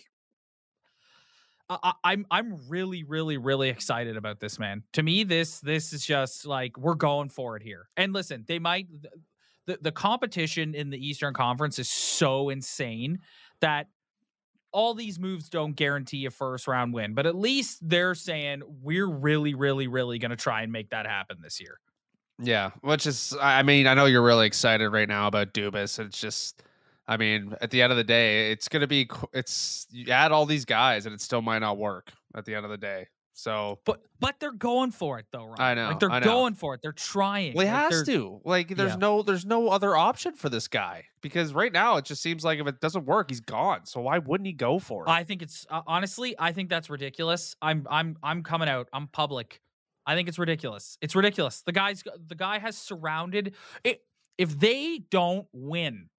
I, 1.68 1.92
I'm 2.02 2.26
I'm 2.32 2.68
really 2.68 3.04
really 3.04 3.37
really 3.37 3.68
excited 3.68 4.16
about 4.16 4.40
this 4.40 4.59
man. 4.59 4.82
To 4.94 5.04
me, 5.04 5.23
this 5.23 5.61
this 5.61 5.92
is 5.92 6.04
just 6.04 6.44
like 6.44 6.76
we're 6.76 6.94
going 6.94 7.28
for 7.28 7.56
it 7.56 7.62
here. 7.62 7.88
And 7.97 8.12
listen, 8.12 8.44
they 8.49 8.59
might 8.59 8.88
the, 9.67 9.79
the 9.81 9.93
competition 9.93 10.75
in 10.75 10.90
the 10.90 10.99
Eastern 10.99 11.35
Conference 11.35 11.79
is 11.79 11.90
so 11.90 12.49
insane 12.49 13.21
that 13.61 13.87
all 14.73 14.95
these 14.95 15.19
moves 15.19 15.49
don't 15.49 15.75
guarantee 15.75 16.26
a 16.26 16.31
first 16.31 16.69
round 16.69 16.95
win, 16.95 17.14
but 17.14 17.26
at 17.26 17.35
least 17.35 17.79
they're 17.83 18.14
saying 18.14 18.62
we're 18.83 19.09
really, 19.09 19.55
really, 19.55 19.88
really 19.88 20.19
going 20.19 20.31
to 20.31 20.37
try 20.37 20.62
and 20.62 20.73
make 20.73 20.90
that 20.90 21.07
happen 21.07 21.38
this 21.43 21.61
year. 21.61 21.79
Yeah, 22.43 22.71
which 22.81 23.07
is, 23.07 23.37
I 23.40 23.62
mean, 23.62 23.87
I 23.87 23.95
know 23.95 24.07
you're 24.07 24.23
really 24.23 24.47
excited 24.47 24.88
right 24.90 25.09
now 25.09 25.26
about 25.26 25.52
Dubas. 25.52 25.99
It's 25.99 26.21
just, 26.21 26.62
I 27.07 27.17
mean, 27.17 27.55
at 27.61 27.71
the 27.71 27.83
end 27.83 27.93
of 27.93 27.99
the 27.99 28.05
day, 28.05 28.52
it's 28.52 28.69
going 28.69 28.81
to 28.81 28.87
be, 28.87 29.11
it's, 29.33 29.87
you 29.90 30.11
add 30.11 30.33
all 30.33 30.47
these 30.47 30.64
guys 30.64 31.05
and 31.05 31.14
it 31.14 31.21
still 31.21 31.43
might 31.43 31.59
not 31.59 31.76
work 31.76 32.12
at 32.35 32.45
the 32.45 32.55
end 32.55 32.64
of 32.64 32.71
the 32.71 32.79
day. 32.79 33.09
So, 33.40 33.78
but 33.87 34.02
but 34.18 34.38
they're 34.38 34.52
going 34.52 34.90
for 34.90 35.18
it 35.18 35.25
though, 35.32 35.47
right? 35.47 35.61
I 35.61 35.75
know. 35.75 35.88
Like 35.88 35.99
they're 35.99 36.11
know. 36.11 36.20
going 36.20 36.52
for 36.52 36.75
it. 36.75 36.82
They're 36.82 36.92
trying. 36.92 37.54
Well, 37.54 37.64
he 37.64 37.73
like 37.73 37.90
has 37.90 38.02
to. 38.02 38.38
Like, 38.44 38.76
there's 38.76 38.92
yeah. 38.92 38.97
no, 38.97 39.23
there's 39.23 39.47
no 39.47 39.70
other 39.70 39.97
option 39.97 40.35
for 40.35 40.50
this 40.50 40.68
guy 40.68 41.06
because 41.23 41.54
right 41.54 41.73
now 41.73 41.97
it 41.97 42.04
just 42.04 42.20
seems 42.20 42.44
like 42.44 42.59
if 42.59 42.66
it 42.66 42.80
doesn't 42.80 43.06
work, 43.06 43.30
he's 43.30 43.40
gone. 43.40 43.87
So 43.87 44.02
why 44.02 44.18
wouldn't 44.18 44.47
he 44.47 44.52
go 44.52 44.78
for 44.78 45.04
it? 45.06 45.11
I 45.11 45.25
think 45.25 45.40
it's 45.40 45.66
uh, 45.70 45.80
honestly, 45.87 46.35
I 46.38 46.52
think 46.52 46.68
that's 46.68 46.90
ridiculous. 46.90 47.56
I'm, 47.62 47.87
I'm, 47.90 48.18
I'm 48.23 48.42
coming 48.42 48.68
out. 48.68 48.88
I'm 48.92 49.09
public. 49.09 49.62
I 50.04 50.14
think 50.16 50.28
it's 50.28 50.38
ridiculous. 50.38 50.99
It's 51.00 51.16
ridiculous. 51.16 51.62
The 51.62 51.73
guy's, 51.73 52.02
the 52.26 52.35
guy 52.35 52.59
has 52.59 52.76
surrounded 52.76 53.54
it. 53.85 54.02
If 54.37 54.59
they 54.59 55.00
don't 55.11 55.47
win, 55.54 56.11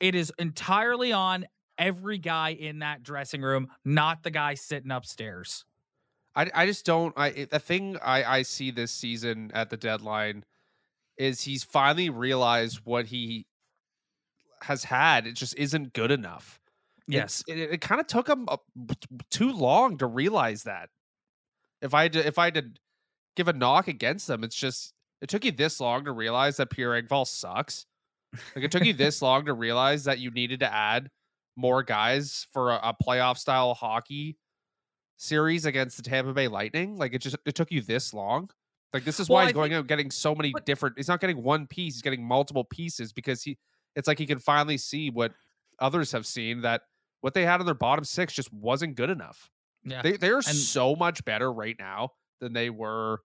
it 0.00 0.14
is 0.14 0.32
entirely 0.38 1.12
on 1.12 1.46
every 1.78 2.18
guy 2.18 2.50
in 2.50 2.80
that 2.80 3.02
dressing 3.02 3.40
room, 3.40 3.68
not 3.86 4.22
the 4.22 4.30
guy 4.30 4.54
sitting 4.54 4.90
upstairs. 4.90 5.64
I, 6.34 6.50
I 6.54 6.66
just 6.66 6.86
don't. 6.86 7.12
I 7.16 7.48
the 7.50 7.58
thing 7.58 7.96
I, 8.02 8.24
I 8.24 8.42
see 8.42 8.70
this 8.70 8.92
season 8.92 9.50
at 9.54 9.70
the 9.70 9.76
deadline 9.76 10.44
is 11.16 11.42
he's 11.42 11.64
finally 11.64 12.10
realized 12.10 12.80
what 12.84 13.06
he 13.06 13.46
has 14.62 14.84
had. 14.84 15.26
It 15.26 15.34
just 15.34 15.56
isn't 15.56 15.92
good 15.92 16.10
enough. 16.10 16.60
Yes, 17.06 17.42
it's, 17.48 17.58
it, 17.58 17.72
it 17.74 17.80
kind 17.80 18.00
of 18.00 18.06
took 18.06 18.28
him 18.28 18.46
too 19.30 19.52
long 19.52 19.98
to 19.98 20.06
realize 20.06 20.64
that. 20.64 20.90
If 21.80 21.94
I 21.94 22.08
did, 22.08 22.26
if 22.26 22.38
I 22.38 22.50
did 22.50 22.78
give 23.34 23.48
a 23.48 23.52
knock 23.52 23.88
against 23.88 24.26
them, 24.26 24.44
it's 24.44 24.56
just 24.56 24.92
it 25.20 25.28
took 25.28 25.44
you 25.44 25.52
this 25.52 25.80
long 25.80 26.04
to 26.04 26.12
realize 26.12 26.58
that 26.58 26.70
Pierre 26.70 27.00
Engvall 27.00 27.26
sucks. 27.26 27.86
Like 28.54 28.66
it 28.66 28.70
took 28.70 28.84
you 28.84 28.92
this 28.92 29.22
long 29.22 29.46
to 29.46 29.54
realize 29.54 30.04
that 30.04 30.18
you 30.18 30.30
needed 30.30 30.60
to 30.60 30.72
add 30.72 31.08
more 31.56 31.82
guys 31.82 32.46
for 32.52 32.72
a, 32.72 32.80
a 32.82 32.94
playoff 33.02 33.38
style 33.38 33.74
hockey 33.74 34.36
series 35.18 35.66
against 35.66 35.96
the 35.98 36.02
Tampa 36.02 36.32
Bay 36.32 36.48
Lightning. 36.48 36.96
Like 36.96 37.12
it 37.12 37.18
just 37.20 37.36
it 37.44 37.54
took 37.54 37.70
you 37.70 37.82
this 37.82 38.14
long. 38.14 38.48
Like 38.94 39.04
this 39.04 39.20
is 39.20 39.28
Well, 39.28 39.36
why 39.36 39.42
I 39.42 39.44
he's 39.46 39.52
going 39.52 39.70
think- 39.70 39.78
out 39.80 39.86
getting 39.86 40.10
so 40.10 40.34
many 40.34 40.52
but- 40.52 40.64
different. 40.64 40.96
He's 40.96 41.08
not 41.08 41.20
getting 41.20 41.42
one 41.42 41.66
piece. 41.66 41.94
He's 41.96 42.02
getting 42.02 42.24
multiple 42.26 42.64
pieces 42.64 43.12
because 43.12 43.42
he. 43.42 43.58
It's 43.96 44.08
like 44.08 44.18
he 44.18 44.26
can 44.26 44.38
finally 44.38 44.78
see 44.78 45.10
what 45.10 45.32
others 45.80 46.12
have 46.12 46.24
seen 46.26 46.62
that 46.62 46.82
what 47.20 47.34
they 47.34 47.44
had 47.44 47.60
on 47.60 47.66
their 47.66 47.74
bottom 47.74 48.04
six 48.04 48.32
just 48.32 48.52
wasn't 48.52 48.94
good 48.94 49.10
enough. 49.10 49.50
yeah. 49.84 50.02
They 50.02 50.16
they 50.16 50.30
are 50.30 50.36
And- 50.36 50.44
so 50.46 50.94
much 50.96 51.24
better 51.24 51.52
right 51.52 51.76
now 51.78 52.12
than 52.40 52.52
they 52.52 52.70
were 52.70 53.20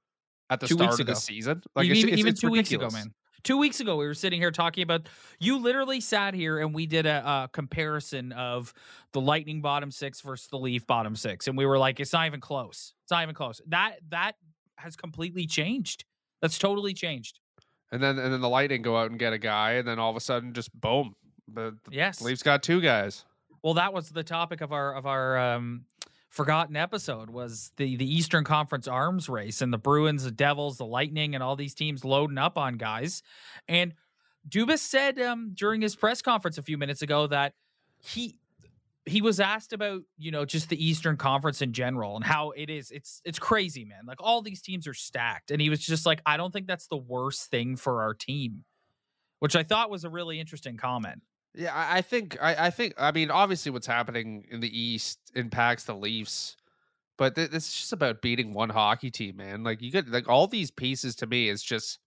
at 0.50 0.60
the 0.60 0.68
start 0.68 1.00
of 1.00 1.06
the 1.06 1.16
season. 1.16 1.62
Like 1.76 1.86
even 1.86 1.98
it's, 1.98 2.04
it's, 2.08 2.18
even 2.20 2.32
it's 2.34 2.42
two 2.42 2.50
weeks 2.50 2.72
ago, 2.72 2.90
man. 2.92 3.14
Two 3.44 3.58
weeks 3.58 3.82
ago, 3.82 3.98
we 3.98 4.06
were 4.06 4.14
sitting 4.14 4.40
here 4.40 4.52
talking 4.52 4.84
about. 4.84 5.10
You 5.40 5.58
literally 5.58 6.00
sat 6.00 6.34
here 6.34 6.60
and 6.60 6.74
we 6.74 6.86
did 6.86 7.06
a, 7.06 7.18
a 7.26 7.50
comparison 7.52 8.32
of 8.32 8.74
the 9.12 9.20
Lightning 9.20 9.62
bottom 9.62 9.92
six 9.92 10.22
versus 10.22 10.48
the 10.48 10.58
Leaf 10.58 10.88
bottom 10.88 11.16
six, 11.16 11.48
and 11.48 11.58
we 11.58 11.66
were 11.66 11.78
like, 11.78 12.00
it's 12.00 12.14
not 12.14 12.26
even 12.26 12.40
close. 12.40 12.94
It's 13.04 13.12
not 13.12 13.24
even 13.24 13.36
close. 13.36 13.62
That 13.68 13.98
that 14.10 14.36
has 14.78 14.96
completely 14.96 15.46
changed. 15.46 16.06
That's 16.42 16.58
totally 16.58 16.94
changed. 16.94 17.40
And 17.92 18.02
then 18.02 18.18
and 18.18 18.34
then 18.34 18.40
the 18.42 18.50
Lightning 18.50 18.82
go 18.82 18.98
out 18.98 19.12
and 19.12 19.20
get 19.20 19.34
a 19.34 19.38
guy, 19.38 19.74
and 19.74 19.88
then 19.88 20.00
all 20.00 20.10
of 20.10 20.16
a 20.16 20.22
sudden, 20.22 20.54
just 20.54 20.72
boom, 20.80 21.14
the, 21.54 21.78
the 21.84 21.92
Yes. 21.92 22.22
Leafs 22.22 22.44
got 22.44 22.64
two 22.64 22.80
guys. 22.80 23.26
Well, 23.62 23.74
that 23.76 23.94
was 23.94 24.10
the 24.10 24.24
topic 24.24 24.62
of 24.62 24.72
our 24.72 24.96
of 24.96 25.06
our 25.06 25.38
um, 25.38 25.86
forgotten 26.34 26.76
episode 26.76 27.30
was 27.30 27.72
the 27.78 27.96
the 27.96 28.12
Eastern 28.12 28.44
Conference 28.44 28.88
arms 28.88 29.30
race 29.30 29.62
and 29.62 29.72
the 29.72 29.78
Bruins, 29.78 30.24
the 30.24 30.32
Devils, 30.32 30.78
the 30.78 30.86
Lightning, 30.86 31.36
and 31.36 31.44
all 31.44 31.56
these 31.56 31.76
teams 31.76 32.04
loading 32.04 32.40
up 32.40 32.58
on 32.58 32.78
guys. 32.78 33.22
And 33.68 33.94
Dubas 34.50 34.80
said 34.80 35.20
um, 35.20 35.52
during 35.54 35.80
his 35.80 35.96
press 35.96 36.24
conference 36.24 36.58
a 36.58 36.64
few 36.64 36.78
minutes 36.78 37.04
ago 37.04 37.28
that 37.28 37.54
he 38.00 38.40
he 39.06 39.22
was 39.22 39.40
asked 39.40 39.74
about 39.74 40.02
you 40.18 40.32
know 40.32 40.44
just 40.44 40.70
the 40.70 40.84
Eastern 40.84 41.18
Conference 41.18 41.62
in 41.62 41.72
general 41.72 42.16
and 42.16 42.26
how 42.26 42.50
it 42.52 42.70
is 42.70 42.90
it's 42.90 43.22
it's 43.24 43.38
crazy, 43.38 43.86
man. 43.86 44.06
Like 44.08 44.22
all 44.22 44.42
these 44.42 44.64
teams 44.64 44.88
are 44.88 44.96
stacked, 44.96 45.52
and 45.52 45.62
he 45.62 45.70
was 45.70 45.80
just 45.80 46.04
like, 46.04 46.20
I 46.26 46.38
don't 46.38 46.52
think 46.52 46.66
that's 46.66 46.88
the 46.88 46.98
worst 46.98 47.52
thing 47.52 47.76
for 47.76 48.02
our 48.02 48.16
team, 48.16 48.64
which 49.38 49.56
I 49.56 49.62
thought 49.62 49.92
was 49.92 50.04
a 50.04 50.10
really 50.10 50.40
interesting 50.40 50.78
comment. 50.78 51.22
Yeah, 51.56 51.74
I, 51.74 51.98
I 51.98 52.02
think 52.02 52.38
I, 52.42 52.68
I 52.68 52.70
think 52.70 52.94
I 52.98 53.12
mean 53.12 53.30
obviously 53.30 53.72
what's 53.72 53.88
happening 53.88 54.46
in 54.50 54.60
the 54.60 54.80
East 54.80 55.20
impacts 55.36 55.84
the 55.84 55.96
Leafs, 55.96 56.58
but 57.18 57.36
th- 57.36 57.52
is 57.52 57.72
just 57.72 57.94
about 57.94 58.22
beating 58.22 58.54
one 58.54 58.70
hockey 58.70 59.12
team, 59.12 59.38
man. 59.38 59.64
Like 59.64 59.82
you 59.82 59.92
get 59.92 60.08
like 60.08 60.28
all 60.28 60.48
these 60.48 60.72
pieces 60.72 61.16
to 61.18 61.28
me 61.28 61.50
is 61.50 61.62
just 61.62 62.00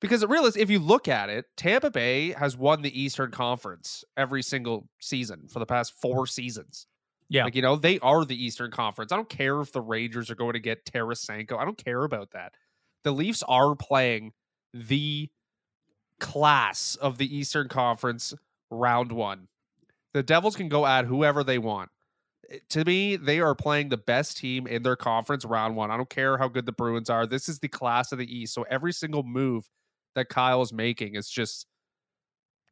because 0.00 0.22
it 0.22 0.28
really 0.28 0.52
if 0.60 0.70
you 0.70 0.78
look 0.78 1.08
at 1.08 1.30
it, 1.30 1.46
Tampa 1.56 1.90
Bay 1.90 2.30
has 2.32 2.56
won 2.56 2.82
the 2.82 3.00
Eastern 3.00 3.30
Conference 3.30 4.04
every 4.16 4.42
single 4.42 4.88
season 5.00 5.48
for 5.48 5.58
the 5.58 5.66
past 5.66 5.94
four 6.00 6.26
seasons. 6.26 6.86
Yeah. 7.28 7.44
Like, 7.44 7.56
you 7.56 7.62
know, 7.62 7.76
they 7.76 7.98
are 8.00 8.24
the 8.24 8.42
Eastern 8.42 8.70
Conference. 8.70 9.12
I 9.12 9.16
don't 9.16 9.28
care 9.28 9.60
if 9.60 9.72
the 9.72 9.82
Rangers 9.82 10.30
are 10.30 10.34
going 10.34 10.54
to 10.54 10.60
get 10.60 10.86
Tarasenko. 10.86 11.58
I 11.58 11.64
don't 11.64 11.82
care 11.82 12.04
about 12.04 12.30
that. 12.30 12.54
The 13.04 13.12
Leafs 13.12 13.42
are 13.46 13.74
playing 13.76 14.32
the 14.72 15.28
class 16.20 16.96
of 16.96 17.18
the 17.18 17.36
Eastern 17.36 17.68
Conference 17.68 18.34
round 18.70 19.12
one. 19.12 19.48
The 20.14 20.22
Devils 20.22 20.56
can 20.56 20.68
go 20.68 20.86
at 20.86 21.04
whoever 21.04 21.44
they 21.44 21.58
want. 21.58 21.90
Eh, 22.50 22.58
To 22.70 22.84
me, 22.84 23.16
they 23.16 23.40
are 23.40 23.54
playing 23.54 23.88
the 23.88 23.96
best 23.96 24.36
team 24.36 24.66
in 24.66 24.82
their 24.82 24.96
conference 24.96 25.44
round 25.44 25.76
one. 25.76 25.90
I 25.90 25.96
don't 25.96 26.10
care 26.10 26.38
how 26.38 26.48
good 26.48 26.66
the 26.66 26.72
Bruins 26.72 27.10
are. 27.10 27.26
This 27.26 27.48
is 27.48 27.58
the 27.58 27.68
class 27.68 28.12
of 28.12 28.18
the 28.18 28.36
East. 28.36 28.54
So 28.54 28.64
every 28.70 28.92
single 28.92 29.22
move 29.22 29.68
that 30.14 30.28
Kyle 30.28 30.62
is 30.62 30.72
making 30.72 31.14
is 31.14 31.28
just 31.28 31.66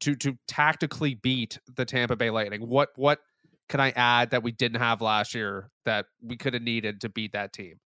to 0.01 0.15
to 0.17 0.37
tactically 0.49 1.15
beat 1.15 1.59
the 1.77 1.85
Tampa 1.85 2.17
Bay 2.17 2.31
Lightning. 2.31 2.67
What 2.69 2.91
what 2.97 3.21
can 3.69 3.81
I 3.81 3.91
add 3.91 4.31
that 4.31 4.43
we 4.43 4.53
didn't 4.53 4.81
have 4.81 5.01
last 5.01 5.35
year 5.35 5.71
that 5.85 6.07
we 6.23 6.37
could 6.37 6.55
have 6.55 6.63
needed 6.63 7.01
to 7.03 7.09
beat 7.09 7.33
that 7.33 7.53
team? 7.53 7.81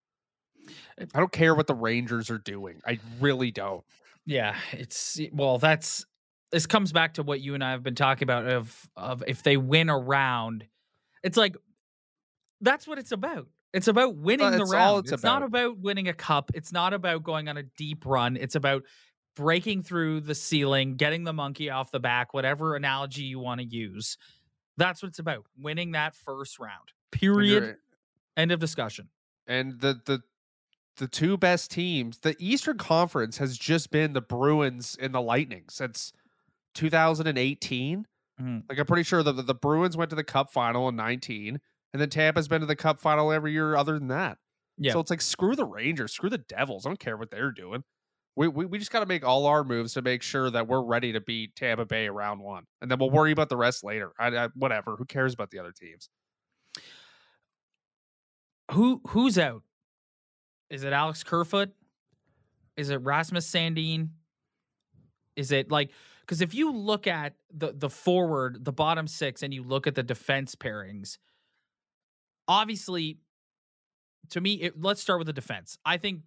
I 0.99 1.19
don't 1.19 1.31
care 1.31 1.55
what 1.55 1.67
the 1.67 1.75
Rangers 1.75 2.29
are 2.29 2.37
doing. 2.37 2.81
I 2.85 2.99
really 3.19 3.51
don't. 3.51 3.83
Yeah, 4.29 4.55
it's 4.73 5.19
well, 5.33 5.57
that's 5.57 6.05
this 6.51 6.67
comes 6.67 6.91
back 6.91 7.15
to 7.15 7.23
what 7.23 7.41
you 7.41 7.55
and 7.55 7.63
I 7.63 7.71
have 7.71 7.81
been 7.81 7.95
talking 7.95 8.27
about 8.27 8.45
of 8.45 8.89
of 8.95 9.23
if 9.27 9.41
they 9.41 9.57
win 9.57 9.89
a 9.89 9.97
round, 9.97 10.65
it's 11.23 11.35
like 11.35 11.57
that's 12.61 12.87
what 12.87 12.99
it's 12.99 13.11
about. 13.11 13.47
It's 13.73 13.87
about 13.87 14.17
winning 14.17 14.51
the 14.51 14.61
it's 14.61 14.71
all 14.71 14.95
round. 14.95 15.05
it's 15.05 15.13
It's, 15.13 15.23
not 15.23 15.41
about. 15.41 15.65
about 15.65 15.79
winning 15.79 16.07
a 16.09 16.13
cup. 16.13 16.51
It's 16.53 16.71
not 16.71 16.93
about 16.93 17.23
going 17.23 17.47
on 17.49 17.57
a 17.57 17.63
deep 17.63 18.05
run. 18.05 18.37
It's 18.37 18.53
about 18.53 18.83
breaking 19.35 19.81
through 19.81 20.21
the 20.21 20.35
ceiling, 20.35 20.95
getting 20.95 21.23
the 21.23 21.33
monkey 21.33 21.71
off 21.71 21.89
the 21.91 21.99
back, 21.99 22.31
whatever 22.33 22.75
analogy 22.75 23.23
you 23.23 23.39
want 23.39 23.61
to 23.61 23.65
use. 23.67 24.17
That's 24.77 25.01
what 25.01 25.09
it's 25.09 25.19
about. 25.19 25.45
Winning 25.57 25.93
that 25.93 26.15
first 26.15 26.59
round. 26.59 26.89
Period. 27.11 27.77
End 28.37 28.51
of 28.51 28.59
discussion. 28.59 29.09
and 29.47 29.79
the 29.79 29.99
the 30.05 30.21
the 30.99 31.07
two 31.07 31.37
best 31.37 31.71
teams 31.71 32.19
the 32.19 32.35
eastern 32.39 32.77
conference 32.77 33.37
has 33.37 33.57
just 33.57 33.91
been 33.91 34.13
the 34.13 34.21
bruins 34.21 34.97
and 35.01 35.15
the 35.15 35.21
lightning 35.21 35.65
since 35.69 36.13
2018 36.75 38.05
Mhm. 38.41 38.63
Like 38.69 38.79
I'm 38.79 38.85
pretty 38.85 39.03
sure 39.03 39.21
the 39.23 39.33
the 39.33 39.53
Bruins 39.53 39.97
went 39.97 40.09
to 40.11 40.15
the 40.15 40.23
Cup 40.23 40.51
final 40.51 40.87
in 40.89 40.95
19, 40.95 41.59
and 41.93 42.01
then 42.01 42.09
Tampa's 42.09 42.47
been 42.47 42.61
to 42.61 42.67
the 42.67 42.75
Cup 42.75 43.01
final 43.01 43.31
every 43.33 43.51
year 43.51 43.75
other 43.75 43.99
than 43.99 44.07
that. 44.09 44.37
Yeah. 44.77 44.93
So 44.93 45.01
it's 45.01 45.09
like 45.09 45.21
screw 45.21 45.55
the 45.57 45.65
Rangers, 45.65 46.13
screw 46.13 46.29
the 46.29 46.37
Devils. 46.37 46.85
I 46.85 46.89
don't 46.89 46.99
care 46.99 47.17
what 47.17 47.31
they're 47.31 47.51
doing. 47.51 47.83
We 48.37 48.47
we, 48.47 48.65
we 48.65 48.79
just 48.79 48.91
got 48.91 49.01
to 49.01 49.05
make 49.05 49.25
all 49.25 49.45
our 49.45 49.63
moves 49.65 49.93
to 49.95 50.01
make 50.01 50.21
sure 50.23 50.49
that 50.51 50.67
we're 50.67 50.83
ready 50.83 51.11
to 51.13 51.19
beat 51.21 51.55
Tampa 51.57 51.85
Bay 51.85 52.07
round 52.09 52.41
one, 52.41 52.65
and 52.81 52.89
then 52.89 52.99
we'll 52.99 53.09
worry 53.11 53.31
about 53.33 53.49
the 53.49 53.57
rest 53.57 53.83
later. 53.83 54.13
I, 54.19 54.27
I, 54.29 54.47
whatever. 54.55 54.95
Who 54.95 55.05
cares 55.05 55.33
about 55.33 55.51
the 55.51 55.59
other 55.59 55.73
teams? 55.73 56.09
Who 58.71 59.01
who's 59.07 59.37
out? 59.37 59.63
Is 60.69 60.83
it 60.83 60.93
Alex 60.93 61.23
Kerfoot? 61.23 61.71
Is 62.77 62.89
it 62.89 63.01
Rasmus 63.01 63.49
Sandin? 63.49 64.09
Is 65.35 65.51
it 65.51 65.71
like 65.71 65.91
because 66.21 66.41
if 66.41 66.53
you 66.53 66.71
look 66.71 67.07
at 67.07 67.33
the 67.51 67.73
the 67.73 67.89
forward, 67.89 68.63
the 68.63 68.71
bottom 68.71 69.07
six, 69.07 69.41
and 69.41 69.53
you 69.53 69.63
look 69.63 69.87
at 69.87 69.95
the 69.95 70.03
defense 70.03 70.55
pairings, 70.55 71.17
obviously, 72.47 73.17
to 74.29 74.41
me, 74.41 74.53
it, 74.55 74.79
let's 74.79 75.01
start 75.01 75.19
with 75.19 75.27
the 75.27 75.33
defense. 75.33 75.77
I 75.85 75.97
think 75.97 76.21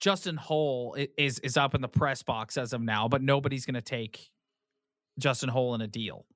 Justin 0.00 0.36
Holl 0.36 0.96
is 1.16 1.38
is 1.38 1.56
up 1.56 1.74
in 1.74 1.80
the 1.80 1.88
press 1.88 2.22
box 2.22 2.56
as 2.56 2.72
of 2.72 2.82
now, 2.82 3.08
but 3.08 3.22
nobody's 3.22 3.64
going 3.64 3.74
to 3.74 3.80
take 3.80 4.30
Justin 5.18 5.48
Holl 5.48 5.74
in 5.74 5.80
a 5.80 5.86
deal. 5.86 6.26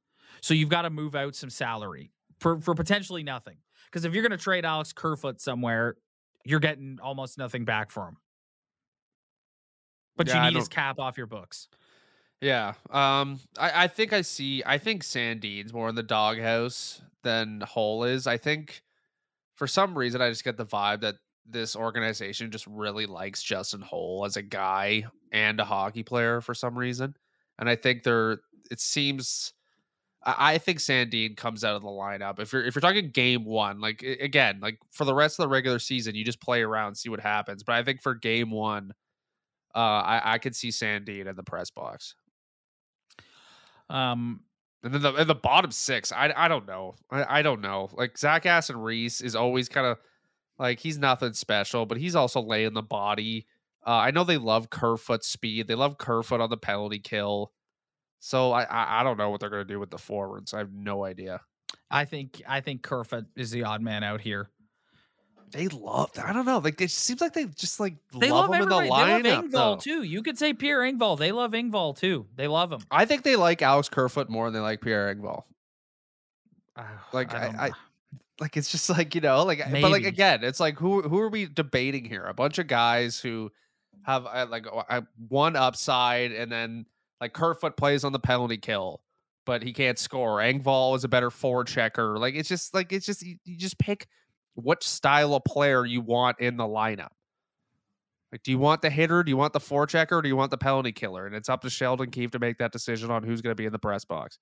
So 0.41 0.55
you've 0.55 0.71
got 0.71 0.83
to 0.83 0.91
move 0.91 1.15
out 1.15 1.35
some 1.35 1.51
salary 1.51 2.13
for 2.39 2.61
for 2.61 2.75
potentially 2.75 3.23
nothing. 3.23 3.59
Because 3.87 4.05
if 4.05 4.15
you're 4.15 4.23
going 4.23 4.31
to 4.31 4.43
trade 4.43 4.65
Alex 4.65 4.93
Kerfoot 4.93 5.41
somewhere, 5.41 5.97
you're 6.51 6.61
getting 6.61 6.99
almost 7.03 7.39
nothing 7.39 7.65
back 7.65 7.91
for 7.91 8.09
him. 8.09 8.17
But 10.17 10.27
Yeah, 10.27 10.45
you 10.45 10.51
need 10.51 10.59
his 10.59 10.69
cap 10.69 10.99
off 10.99 11.17
your 11.17 11.27
books. 11.27 11.69
Yeah. 12.41 12.75
Um. 12.91 13.39
I, 13.59 13.85
I 13.85 13.87
think 13.87 14.13
I 14.13 14.23
see. 14.23 14.63
I 14.67 14.79
think 14.79 15.05
Sandin's 15.05 15.73
more 15.73 15.89
in 15.89 15.95
the 15.95 16.03
doghouse 16.03 17.03
than 17.23 17.61
Holl 17.61 18.05
is. 18.05 18.27
I 18.27 18.37
think 18.37 18.83
for 19.57 19.67
some 19.67 19.97
reason 19.97 20.21
I 20.21 20.31
just 20.31 20.45
get 20.45 20.57
the 20.57 20.67
vibe 20.67 21.03
that 21.03 21.17
this 21.47 21.77
organization 21.77 22.51
just 22.51 22.67
really 22.67 23.07
likes 23.07 23.43
Justin 23.43 23.83
Holl 23.83 24.25
as 24.27 24.37
a 24.37 24.43
guy 24.43 25.05
and 25.33 25.61
a 25.61 25.65
hockey 25.65 26.03
player 26.03 26.41
for 26.41 26.55
some 26.55 26.77
reason, 26.77 27.15
and 27.59 27.69
I 27.69 27.77
think 27.77 28.03
they're. 28.03 28.41
It 28.71 28.81
seems. 28.81 29.53
I 30.25 30.59
think 30.59 30.79
Sandin 30.81 31.37
comes 31.37 31.65
out 31.65 31.77
of 31.77 31.83
the 31.83 31.89
lineup. 31.89 32.39
If 32.41 32.53
you're 32.53 32.65
if 32.65 32.75
you're 32.75 32.81
talking 32.81 33.11
game 33.11 33.45
one, 33.45 33.81
like 33.81 34.03
again, 34.03 34.61
like 34.61 34.79
for 34.91 35.05
the 35.05 35.15
rest 35.15 35.39
of 35.39 35.45
the 35.45 35.49
regular 35.49 35.79
season, 35.79 36.15
you 36.15 36.25
just 36.25 36.41
play 36.41 36.63
around, 36.63 36.97
see 36.97 37.09
what 37.09 37.21
happens. 37.21 37.63
But 37.63 37.77
I 37.77 37.83
think 37.85 38.03
for 38.03 38.15
game 38.15 38.51
one, 38.51 38.93
uh, 39.75 39.79
I 39.79 40.35
I 40.35 40.39
could 40.39 40.57
see 40.57 40.69
Sandin 40.71 41.27
in 41.27 41.37
the 41.37 41.43
press 41.43 41.71
box. 41.71 42.15
Um, 43.89 44.41
And 44.83 44.95
then 44.95 45.03
the 45.03 45.15
and 45.15 45.29
the 45.29 45.35
bottom 45.35 45.71
six, 45.71 46.13
I 46.13 46.33
I 46.37 46.49
don't 46.49 46.67
know. 46.67 46.95
I, 47.11 47.41
I 47.41 47.43
don't 47.43 47.61
know. 47.61 47.91
Like 47.93 48.17
Zach 48.19 48.47
Aston 48.47 48.79
Reese 48.79 49.21
is 49.21 49.37
always 49.37 49.69
kind 49.69 49.87
of 49.87 49.99
like 50.59 50.79
he's 50.81 50.99
nothing 50.99 51.35
special, 51.35 51.87
but 51.87 51.99
he's 51.99 52.17
also 52.17 52.41
laying 52.41 52.75
the 52.75 52.83
body. 52.83 53.47
Uh, 53.87 53.91
I 53.97 54.11
know 54.11 54.25
they 54.25 54.39
love 54.39 54.71
Kerfoot 54.71 55.25
speed. 55.25 55.69
They 55.69 55.75
love 55.75 55.99
Kerfoot 55.99 56.41
on 56.41 56.51
the 56.51 56.57
penalty 56.59 56.99
kill. 56.99 57.53
So 58.21 58.53
I, 58.53 58.63
I 58.65 59.01
I 59.01 59.03
don't 59.03 59.17
know 59.17 59.31
what 59.31 59.41
they're 59.41 59.51
gonna 59.51 59.65
do 59.65 59.81
with 59.81 59.91
the 59.91 59.99
forwards. 59.99 60.55
I 60.55 60.59
have 60.59 60.73
no 60.73 61.05
idea. 61.05 61.41
I 61.91 62.05
think 62.05 62.43
I 62.47 62.61
think 62.61 62.83
Kerfoot 62.83 63.27
is 63.35 63.51
the 63.51 63.65
odd 63.65 63.83
man 63.83 64.05
out 64.05 64.21
here. 64.21 64.51
They 65.53 65.67
love. 65.67 66.13
I 66.23 66.33
don't 66.33 66.47
know. 66.47 66.59
Like 66.59 66.81
it 66.81 66.91
seems 66.93 67.21
like 67.21 67.33
they 67.33 67.47
just 67.47 67.81
like 67.81 67.97
They 68.17 68.31
love, 68.31 68.51
love, 68.51 68.55
him 68.55 68.63
in 68.63 68.69
the 68.69 68.77
everybody. 68.77 69.23
They 69.23 69.31
love 69.33 69.43
lineup. 69.43 69.49
Engvall 69.49 69.51
though. 69.53 69.77
too. 69.77 70.03
You 70.05 70.23
could 70.23 70.39
say 70.39 70.53
Pierre 70.55 70.81
Engvall. 70.81 71.19
They 71.19 71.33
love 71.33 71.53
Engvall 71.53 71.99
too. 71.99 72.27
They 72.37 72.47
love 72.47 72.71
him. 72.71 72.81
I 72.91 73.05
think 73.05 73.25
they 73.25 73.35
like 73.35 73.61
Alex 73.61 73.89
Kerfoot 73.89 74.29
more 74.29 74.47
than 74.47 74.55
they 74.55 74.61
like 74.61 74.81
Pierre 74.81 75.13
Engvall. 75.13 75.43
Like, 77.13 77.35
I- 77.35 77.47
don't 77.47 77.57
I- 77.57 77.71
like 78.41 78.57
it's 78.57 78.71
just 78.71 78.89
like 78.89 79.15
you 79.15 79.21
know 79.21 79.43
like 79.45 79.61
but 79.71 79.91
like 79.91 80.05
again 80.05 80.43
it's 80.43 80.61
like 80.61 80.79
who 80.79 81.03
who 81.03 81.19
are 81.19 81.29
we 81.29 81.45
debating 81.45 82.07
here 82.07 82.25
a 82.25 82.33
bunch 82.33 82.59
of 82.59 82.67
guys 82.67 83.21
who 83.21 83.53
have 84.05 84.25
uh, 84.25 84.47
like 84.49 84.65
uh, 84.89 85.03
one 85.29 85.57
upside 85.57 86.33
and 86.33 86.51
then 86.51 86.87
like 87.21 87.33
Kerfoot 87.33 87.77
plays 87.77 88.05
on 88.05 88.13
the 88.13 88.19
penalty 88.19 88.57
kill 88.57 89.03
but 89.47 89.63
he 89.63 89.73
can't 89.73 89.99
score. 89.99 90.39
Engvall 90.39 90.97
is 90.97 91.05
a 91.05 91.09
better 91.09 91.31
forward 91.31 91.67
checker. 91.67 92.19
Like 92.19 92.35
it's 92.35 92.49
just 92.49 92.75
like 92.75 92.93
it's 92.93 93.07
just 93.07 93.23
you, 93.23 93.37
you 93.45 93.57
just 93.57 93.79
pick 93.79 94.07
what 94.55 94.83
style 94.83 95.35
of 95.35 95.45
player 95.45 95.85
you 95.85 96.01
want 96.01 96.39
in 96.41 96.57
the 96.57 96.65
lineup. 96.65 97.09
Like 98.33 98.43
do 98.45 98.51
you 98.53 98.59
want 98.59 98.83
the 98.83 98.91
hitter? 98.91 99.25
Do 99.25 99.31
you 99.31 99.37
want 99.37 99.53
the 99.53 99.59
forechecker 99.59 100.13
or 100.13 100.23
do 100.23 100.29
you 100.29 100.37
want 100.37 100.51
the 100.51 100.59
penalty 100.59 100.93
killer? 100.93 101.27
And 101.27 101.35
it's 101.35 101.49
up 101.49 101.63
to 101.63 101.71
Sheldon 101.71 102.11
Keefe 102.11 102.31
to 102.33 102.39
make 102.39 102.59
that 102.59 102.71
decision 102.71 103.11
on 103.11 103.25
who's 103.25 103.41
going 103.41 103.51
to 103.51 103.57
be 103.57 103.67
in 103.67 103.73
the 103.73 103.79
press 103.79 104.05
box. 104.05 104.39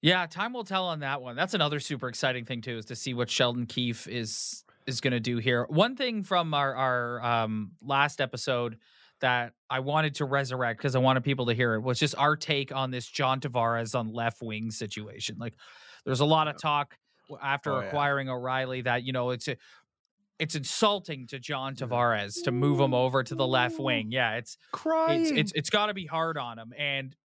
Yeah, 0.00 0.24
time 0.26 0.52
will 0.52 0.64
tell 0.64 0.86
on 0.86 1.00
that 1.00 1.20
one. 1.20 1.36
That's 1.36 1.54
another 1.54 1.80
super 1.80 2.08
exciting 2.08 2.44
thing 2.44 2.62
too, 2.62 2.78
is 2.78 2.86
to 2.86 2.96
see 2.96 3.12
what 3.12 3.28
Sheldon 3.28 3.66
Keefe 3.66 4.08
is 4.08 4.64
is 4.86 5.00
going 5.00 5.12
to 5.12 5.20
do 5.20 5.38
here. 5.38 5.66
One 5.68 5.96
thing 5.96 6.22
from 6.22 6.54
our 6.54 6.74
our 6.74 7.22
um, 7.22 7.72
last 7.82 8.20
episode 8.20 8.78
that 9.26 9.54
I 9.68 9.80
wanted 9.80 10.14
to 10.16 10.24
resurrect 10.24 10.78
because 10.78 10.94
I 10.94 11.00
wanted 11.00 11.24
people 11.24 11.46
to 11.46 11.52
hear 11.52 11.74
it 11.74 11.80
was 11.80 11.98
just 11.98 12.14
our 12.16 12.36
take 12.36 12.72
on 12.72 12.92
this 12.92 13.08
John 13.08 13.40
Tavares 13.40 13.98
on 13.98 14.12
left 14.12 14.40
wing 14.40 14.70
situation. 14.70 15.34
Like, 15.40 15.54
there's 16.04 16.20
a 16.20 16.24
lot 16.24 16.46
of 16.46 16.56
talk 16.56 16.96
after 17.42 17.72
Oh, 17.72 17.80
yeah. 17.80 17.86
acquiring 17.86 18.28
O'Reilly 18.28 18.82
that 18.82 19.02
you 19.02 19.12
know 19.12 19.30
it's 19.30 19.48
a, 19.48 19.56
it's 20.38 20.54
insulting 20.54 21.26
to 21.26 21.40
John 21.40 21.74
mm. 21.74 21.88
Tavares 21.88 22.44
to 22.44 22.52
move 22.52 22.78
him 22.78 22.94
over 22.94 23.24
to 23.24 23.34
the 23.34 23.44
left 23.44 23.78
mm. 23.78 23.84
wing. 23.84 24.12
Yeah, 24.12 24.36
it's 24.36 24.58
crying 24.70 25.22
it's 25.22 25.30
it's 25.32 25.52
it's 25.56 25.70
got 25.70 25.86
to 25.86 25.94
be 25.94 26.06
hard 26.06 26.38
on 26.38 26.60
him 26.60 26.72
and 26.78 27.16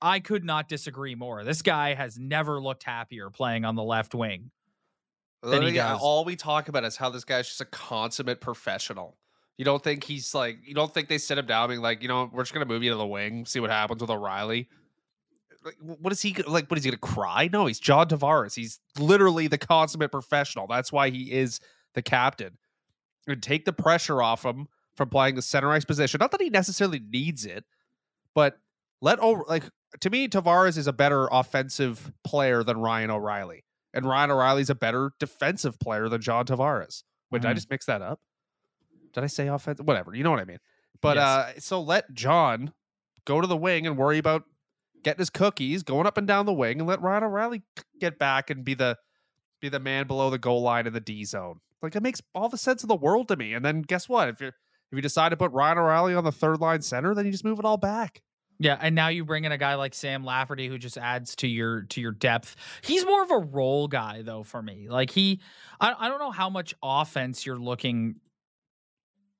I 0.00 0.20
could 0.20 0.44
not 0.44 0.66
disagree 0.66 1.14
more. 1.14 1.44
This 1.44 1.60
guy 1.60 1.92
has 1.92 2.18
never 2.18 2.58
looked 2.58 2.84
happier 2.84 3.28
playing 3.28 3.66
on 3.66 3.74
the 3.74 3.82
left 3.82 4.14
wing. 4.14 4.50
than 5.42 5.60
he 5.60 5.78
uh, 5.78 5.92
does. 5.92 6.00
All 6.00 6.24
we 6.24 6.36
talk 6.36 6.68
about 6.68 6.84
is 6.84 6.96
how 6.96 7.10
this 7.10 7.24
guy's 7.24 7.48
just 7.48 7.60
a 7.60 7.66
consummate 7.66 8.40
professional. 8.40 9.18
You 9.56 9.64
don't 9.64 9.82
think 9.82 10.04
he's 10.04 10.34
like, 10.34 10.58
you 10.64 10.74
don't 10.74 10.92
think 10.92 11.08
they 11.08 11.18
sit 11.18 11.38
him 11.38 11.46
down 11.46 11.68
being 11.68 11.80
like, 11.80 12.02
you 12.02 12.08
know, 12.08 12.28
we're 12.32 12.42
just 12.42 12.52
gonna 12.52 12.66
move 12.66 12.82
you 12.82 12.90
to 12.90 12.96
the 12.96 13.06
wing, 13.06 13.46
see 13.46 13.60
what 13.60 13.70
happens 13.70 14.00
with 14.00 14.10
O'Reilly. 14.10 14.68
Uh, 15.50 15.56
like, 15.66 15.76
what 16.00 16.12
is 16.12 16.20
he 16.20 16.34
like? 16.46 16.70
What 16.70 16.78
is 16.78 16.84
he 16.84 16.90
gonna 16.90 16.98
cry? 16.98 17.48
No, 17.52 17.66
he's 17.66 17.78
John 17.78 18.08
Tavares. 18.08 18.54
He's 18.54 18.80
literally 18.98 19.46
the 19.46 19.58
consummate 19.58 20.10
professional. 20.10 20.66
That's 20.66 20.92
why 20.92 21.10
he 21.10 21.32
is 21.32 21.60
the 21.94 22.02
captain. 22.02 22.58
And 23.26 23.42
take 23.42 23.64
the 23.64 23.72
pressure 23.72 24.20
off 24.20 24.44
him 24.44 24.66
from 24.96 25.08
playing 25.08 25.36
the 25.36 25.42
center 25.42 25.70
ice 25.70 25.84
position. 25.84 26.18
Not 26.18 26.30
that 26.32 26.42
he 26.42 26.50
necessarily 26.50 27.00
needs 27.00 27.46
it, 27.46 27.64
but 28.34 28.58
let 29.00 29.22
O 29.22 29.44
like 29.48 29.64
to 30.00 30.10
me, 30.10 30.28
Tavares 30.28 30.76
is 30.76 30.86
a 30.86 30.92
better 30.92 31.28
offensive 31.30 32.12
player 32.24 32.64
than 32.64 32.78
Ryan 32.78 33.10
O'Reilly 33.10 33.64
and 33.94 34.04
Ryan 34.04 34.32
O'Reilly's 34.32 34.70
a 34.70 34.74
better 34.74 35.12
defensive 35.18 35.78
player 35.78 36.08
than 36.08 36.20
John 36.20 36.44
Tavares. 36.44 37.04
Wait, 37.30 37.42
did 37.42 37.48
I 37.48 37.52
mm. 37.52 37.56
just 37.56 37.70
mix 37.70 37.86
that 37.86 38.02
up? 38.02 38.20
Did 39.14 39.24
I 39.24 39.28
say 39.28 39.48
offense? 39.48 39.80
Whatever, 39.80 40.14
you 40.14 40.22
know 40.24 40.30
what 40.30 40.40
I 40.40 40.44
mean. 40.44 40.58
But 41.00 41.16
Yes. 41.16 41.26
uh 41.26 41.52
so 41.60 41.80
let 41.82 42.12
John 42.14 42.72
go 43.24 43.40
to 43.40 43.46
the 43.46 43.56
wing 43.56 43.86
and 43.86 43.96
worry 43.96 44.18
about 44.18 44.44
getting 45.02 45.20
his 45.20 45.30
cookies, 45.30 45.82
going 45.82 46.06
up 46.06 46.16
and 46.18 46.26
down 46.26 46.46
the 46.46 46.52
wing, 46.52 46.78
and 46.80 46.88
let 46.88 47.00
Ryan 47.00 47.24
O'Reilly 47.24 47.62
get 48.00 48.18
back 48.18 48.50
and 48.50 48.64
be 48.64 48.74
the 48.74 48.96
be 49.60 49.68
the 49.68 49.80
man 49.80 50.06
below 50.06 50.30
the 50.30 50.38
goal 50.38 50.62
line 50.62 50.86
in 50.86 50.92
the 50.92 51.00
D 51.00 51.24
zone. 51.24 51.60
Like 51.82 51.94
it 51.96 52.02
makes 52.02 52.20
all 52.34 52.48
the 52.48 52.58
sense 52.58 52.82
in 52.82 52.88
the 52.88 52.94
world 52.96 53.28
to 53.28 53.36
me. 53.36 53.54
And 53.54 53.64
then 53.64 53.82
guess 53.82 54.08
what? 54.08 54.28
If 54.28 54.40
you're 54.40 54.48
if 54.92 54.96
you 54.96 55.02
decide 55.02 55.30
to 55.30 55.36
put 55.36 55.50
Ryan 55.52 55.78
O'Reilly 55.78 56.14
on 56.14 56.24
the 56.24 56.32
third 56.32 56.60
line 56.60 56.82
center, 56.82 57.14
then 57.14 57.26
you 57.26 57.32
just 57.32 57.44
move 57.44 57.58
it 57.58 57.64
all 57.64 57.76
back. 57.76 58.22
Yeah, 58.60 58.78
and 58.80 58.94
now 58.94 59.08
you 59.08 59.24
bring 59.24 59.44
in 59.44 59.50
a 59.50 59.58
guy 59.58 59.74
like 59.74 59.94
Sam 59.94 60.24
Lafferty 60.24 60.68
who 60.68 60.78
just 60.78 60.96
adds 60.96 61.34
to 61.36 61.48
your 61.48 61.82
to 61.82 62.00
your 62.00 62.12
depth. 62.12 62.54
He's 62.82 63.04
more 63.04 63.22
of 63.22 63.30
a 63.32 63.38
role 63.38 63.88
guy 63.88 64.22
though 64.22 64.44
for 64.44 64.62
me. 64.62 64.86
Like 64.88 65.10
he, 65.10 65.40
I, 65.80 65.92
I 65.98 66.08
don't 66.08 66.20
know 66.20 66.30
how 66.30 66.48
much 66.48 66.72
offense 66.82 67.44
you're 67.44 67.58
looking 67.58 68.16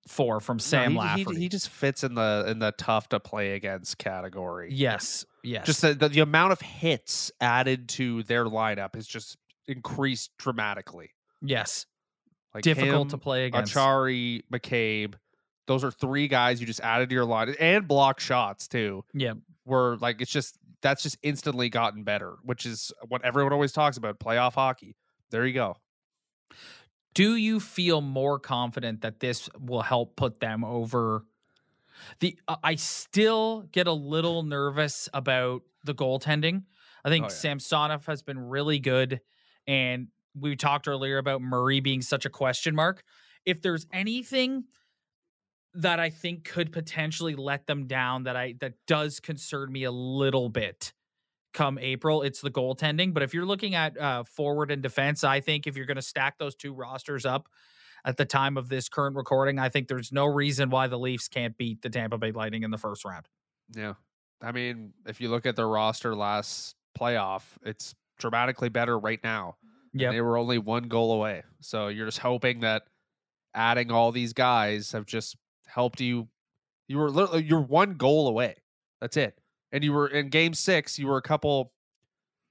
for 0.09 0.41
from 0.41 0.59
Sam 0.59 0.95
No, 0.95 1.01
he- 1.01 1.09
he, 1.09 1.25
Lafferty. 1.25 1.41
he 1.41 1.49
just 1.49 1.69
fits 1.69 2.05
in 2.05 2.15
the 2.15 2.45
in 2.49 2.59
the 2.59 2.73
tough 2.73 3.09
to 3.11 3.21
play 3.21 3.53
against 3.55 3.99
category. 3.99 4.69
yes, 4.73 5.25
yes, 5.43 5.67
just 5.67 5.81
the, 5.83 5.95
the, 5.95 6.09
the 6.09 6.21
amount 6.21 6.53
of 6.53 6.61
hits 6.61 7.31
added 7.41 7.89
to 7.91 8.23
their 8.25 8.45
lineup 8.45 8.95
has 8.95 9.07
just 9.07 9.37
increased 9.67 10.31
dramatically. 10.39 11.11
yes, 11.41 11.87
Like 12.55 12.63
difficult 12.65 13.11
to 13.11 13.19
play 13.19 13.47
against. 13.47 13.75
Acciari, 13.75 14.43
McCabe, 14.53 15.15
those 15.67 15.83
are 15.85 15.91
three 15.91 16.29
guys 16.29 16.61
you 16.61 16.67
just 16.67 16.81
added 16.81 17.09
to 17.09 17.15
your 17.15 17.25
line 17.25 17.55
and 17.59 17.89
block 17.89 18.21
shots 18.21 18.69
too. 18.69 19.05
Yeah. 19.15 19.33
were 19.65 19.97
like 20.03 20.21
it's 20.21 20.31
just 20.31 20.59
that's 20.83 21.03
just 21.03 21.17
instantly 21.23 21.71
gotten 21.71 22.05
better, 22.05 22.35
which 22.43 22.67
is 22.67 22.93
what 23.09 23.25
everyone 23.25 23.55
always 23.55 23.73
talks 23.73 23.97
about 23.97 24.19
playoff 24.21 24.53
hockey. 24.53 24.97
There 25.31 25.47
you 25.47 25.55
go. 25.55 25.77
Do 27.15 27.37
you 27.37 27.61
feel 27.61 28.01
more 28.01 28.39
confident 28.39 29.03
that 29.03 29.21
this 29.21 29.49
will 29.59 29.83
help 29.83 30.17
put 30.17 30.41
them 30.41 30.65
over 30.65 31.25
the 32.21 32.37
uh, 32.49 32.57
i 32.63 32.75
still 32.75 33.63
get 33.73 33.87
a 33.87 33.93
little 33.93 34.43
nervous 34.43 35.09
about 35.15 35.63
the 35.85 35.95
goaltending 35.95 36.65
i 37.05 37.09
think 37.09 37.25
Oh, 37.25 37.29
yeah. 37.29 37.35
samsonov 37.35 38.07
has 38.07 38.23
been 38.23 38.39
really 38.39 38.79
good 38.79 39.21
and 39.67 40.09
we 40.39 40.57
talked 40.57 40.89
earlier 40.89 41.19
about 41.19 41.41
murray 41.41 41.81
being 41.81 42.03
such 42.03 42.27
a 42.27 42.31
question 42.31 42.75
mark 42.75 43.03
if 43.47 43.63
there's 43.63 43.87
anything 43.93 44.65
that 45.75 46.01
i 46.01 46.11
think 46.11 46.45
could 46.45 46.73
potentially 46.73 47.35
let 47.35 47.67
them 47.67 47.87
down 47.87 48.25
that 48.25 48.37
i 48.37 48.55
that 48.61 48.75
does 48.87 49.21
concern 49.21 49.71
me 49.73 49.85
a 49.85 49.91
little 49.93 50.49
bit 50.49 50.93
come 51.55 51.79
April, 51.79 52.23
it's 52.23 52.41
the 52.41 52.51
goaltending. 52.51 53.15
But 53.15 53.23
if 53.23 53.33
you're 53.33 53.47
looking 53.47 53.75
at 53.75 53.99
uh, 53.99 54.25
forward 54.25 54.71
and 54.71 54.83
defense, 54.83 55.25
I 55.25 55.41
think 55.41 55.67
if 55.67 55.77
you're 55.77 55.87
going 55.87 55.97
to 55.97 56.03
stack 56.03 56.39
those 56.39 56.55
two 56.55 56.75
rosters 56.75 57.25
up 57.25 57.49
at 58.05 58.19
the 58.19 58.27
time 58.27 58.59
of 58.59 58.69
this 58.69 58.89
current 58.89 59.17
recording, 59.17 59.59
I 59.59 59.71
think 59.71 59.89
there's 59.89 60.13
no 60.13 60.27
reason 60.27 60.69
why 60.69 60.89
the 60.89 60.99
Leafs 60.99 61.29
can't 61.29 61.57
beat 61.57 61.81
the 61.81 61.89
Tampa 61.89 62.19
Bay 62.19 62.33
Lightning 62.33 62.63
in 62.63 62.71
the 62.71 62.79
first 62.79 63.05
round. 63.05 63.27
Yeah. 63.75 63.95
I 64.43 64.53
mean, 64.53 64.93
if 65.07 65.21
you 65.21 65.31
look 65.31 65.47
at 65.47 65.57
their 65.57 65.69
roster 65.69 66.15
last 66.15 66.75
playoff, 66.99 67.43
it's 67.65 67.95
dramatically 68.19 68.69
better 68.69 68.99
right 68.99 69.21
now. 69.25 69.57
Yeah. 69.95 70.11
They 70.11 70.21
were 70.21 70.37
only 70.37 70.59
one 70.59 70.85
goal 70.85 71.13
away. 71.13 71.45
So 71.61 71.89
you're 71.89 72.07
just 72.07 72.19
hoping 72.19 72.61
that 72.61 72.83
adding 73.55 73.91
all 73.91 74.13
these 74.13 74.33
guys 74.33 74.93
have 74.93 75.07
just 75.07 75.37
helped 75.67 76.01
you. 76.01 76.29
You 76.89 76.99
were 76.99 77.11
literally 77.11 77.45
you're 77.45 77.61
one 77.61 77.95
goal 77.95 78.29
away. 78.29 78.57
That's 79.01 79.17
it. 79.17 79.39
And 79.75 79.83
you 79.83 79.93
were 79.93 80.07
in 80.07 80.29
game 80.29 80.55
six, 80.55 81.01
you 81.01 81.09
were 81.09 81.17
a 81.17 81.23
couple 81.23 81.73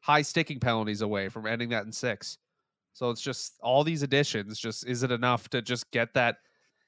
high 0.01 0.21
sticking 0.21 0.59
penalties 0.59 1.01
away 1.01 1.29
from 1.29 1.47
ending 1.47 1.69
that 1.69 1.85
in 1.85 1.91
six. 1.93 2.37
So 2.91 3.09
it's 3.09 3.21
just 3.21 3.53
all 3.63 3.85
these 3.85 4.03
additions, 4.03 4.59
just 4.59 4.85
is 4.85 5.03
it 5.03 5.11
enough 5.11 5.47
to 5.49 5.61
just 5.61 5.89
get 5.91 6.13
that? 6.15 6.35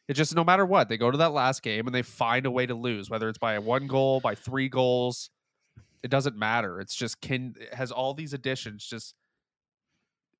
It 0.09 0.13
just 0.15 0.35
no 0.35 0.43
matter 0.43 0.65
what, 0.65 0.89
they 0.89 0.97
go 0.97 1.09
to 1.09 1.17
that 1.19 1.31
last 1.31 1.63
game 1.63 1.87
and 1.87 1.95
they 1.95 2.01
find 2.01 2.45
a 2.45 2.51
way 2.51 2.65
to 2.65 2.75
lose, 2.75 3.09
whether 3.09 3.29
it's 3.29 3.37
by 3.37 3.57
one 3.59 3.87
goal, 3.87 4.19
by 4.19 4.35
three 4.35 4.67
goals. 4.67 5.29
It 6.03 6.11
doesn't 6.11 6.37
matter. 6.37 6.81
It's 6.81 6.93
just 6.93 7.21
can 7.21 7.55
has 7.71 7.93
all 7.93 8.13
these 8.13 8.33
additions 8.33 8.85
just 8.85 9.15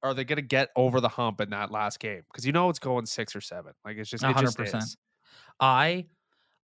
are 0.04 0.14
they 0.14 0.26
going 0.26 0.36
to 0.36 0.44
get 0.44 0.70
over 0.76 1.00
the 1.00 1.08
hump 1.10 1.40
in 1.40 1.52
that 1.52 1.72
last 1.72 2.02
game? 2.02 2.22
Because 2.32 2.46
you 2.46 2.52
know 2.52 2.70
it's 2.70 2.80
going 2.80 3.06
six 3.06 3.34
or 3.34 3.42
seven. 3.42 3.72
Like 3.86 3.96
it's 3.96 4.10
just 4.10 4.26
it 4.26 4.36
just 4.38 4.58
100%. 4.58 4.78
is. 4.78 4.98
I, 5.60 6.06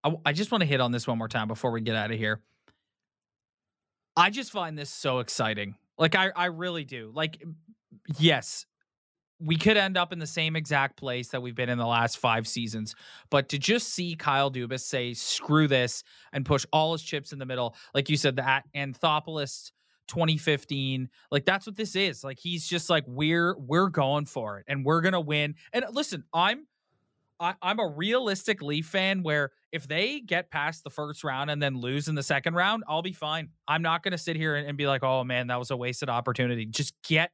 I 0.04 0.14
I 0.26 0.32
just 0.32 0.52
want 0.52 0.60
to 0.60 0.66
hit 0.66 0.82
on 0.82 0.92
this 0.92 1.06
one 1.06 1.16
more 1.16 1.28
time 1.28 1.48
before 1.48 1.70
we 1.70 1.80
get 1.80 1.96
out 1.96 2.10
of 2.10 2.18
here. 2.18 2.40
I 4.16 4.30
just 4.30 4.52
find 4.52 4.78
this 4.78 4.90
so 4.90 5.20
exciting. 5.20 5.76
Like 5.98 6.14
I 6.14 6.30
I 6.34 6.46
really 6.46 6.84
do. 6.84 7.10
Like 7.14 7.42
yes, 8.18 8.66
we 9.40 9.56
could 9.56 9.76
end 9.76 9.96
up 9.96 10.12
in 10.12 10.18
the 10.18 10.26
same 10.26 10.56
exact 10.56 10.96
place 10.96 11.28
that 11.28 11.42
we've 11.42 11.54
been 11.54 11.68
in 11.68 11.78
the 11.78 11.86
last 11.86 12.18
5 12.18 12.46
seasons, 12.46 12.94
but 13.30 13.48
to 13.50 13.58
just 13.58 13.88
see 13.88 14.14
Kyle 14.14 14.50
Dubas 14.50 14.80
say 14.80 15.14
screw 15.14 15.66
this 15.66 16.04
and 16.32 16.44
push 16.46 16.64
all 16.72 16.92
his 16.92 17.02
chips 17.02 17.32
in 17.32 17.38
the 17.38 17.46
middle, 17.46 17.74
like 17.94 18.08
you 18.08 18.16
said 18.16 18.36
that 18.36 18.64
Anthopoulos 18.74 19.72
2015 20.08 21.08
like 21.30 21.44
that's 21.46 21.66
what 21.66 21.76
this 21.76 21.94
is 21.96 22.24
like 22.24 22.38
he's 22.38 22.66
just 22.66 22.90
like 22.90 23.04
we're 23.06 23.56
we're 23.56 23.88
going 23.88 24.26
for 24.26 24.58
it 24.58 24.64
and 24.68 24.84
we're 24.84 25.00
gonna 25.00 25.20
win 25.20 25.54
and 25.72 25.84
listen 25.92 26.24
i'm 26.34 26.66
I, 27.42 27.54
I'm 27.60 27.80
a 27.80 27.86
realistic 27.88 28.62
Leaf 28.62 28.86
fan 28.86 29.22
where 29.22 29.50
if 29.72 29.88
they 29.88 30.20
get 30.20 30.50
past 30.50 30.84
the 30.84 30.90
first 30.90 31.24
round 31.24 31.50
and 31.50 31.60
then 31.60 31.76
lose 31.80 32.06
in 32.08 32.14
the 32.14 32.22
second 32.22 32.54
round, 32.54 32.84
I'll 32.88 33.02
be 33.02 33.12
fine. 33.12 33.48
I'm 33.66 33.82
not 33.82 34.02
going 34.02 34.12
to 34.12 34.18
sit 34.18 34.36
here 34.36 34.54
and, 34.54 34.68
and 34.68 34.78
be 34.78 34.86
like, 34.86 35.02
oh 35.02 35.24
man, 35.24 35.48
that 35.48 35.58
was 35.58 35.70
a 35.72 35.76
wasted 35.76 36.08
opportunity. 36.08 36.64
Just 36.66 36.94
get, 37.02 37.32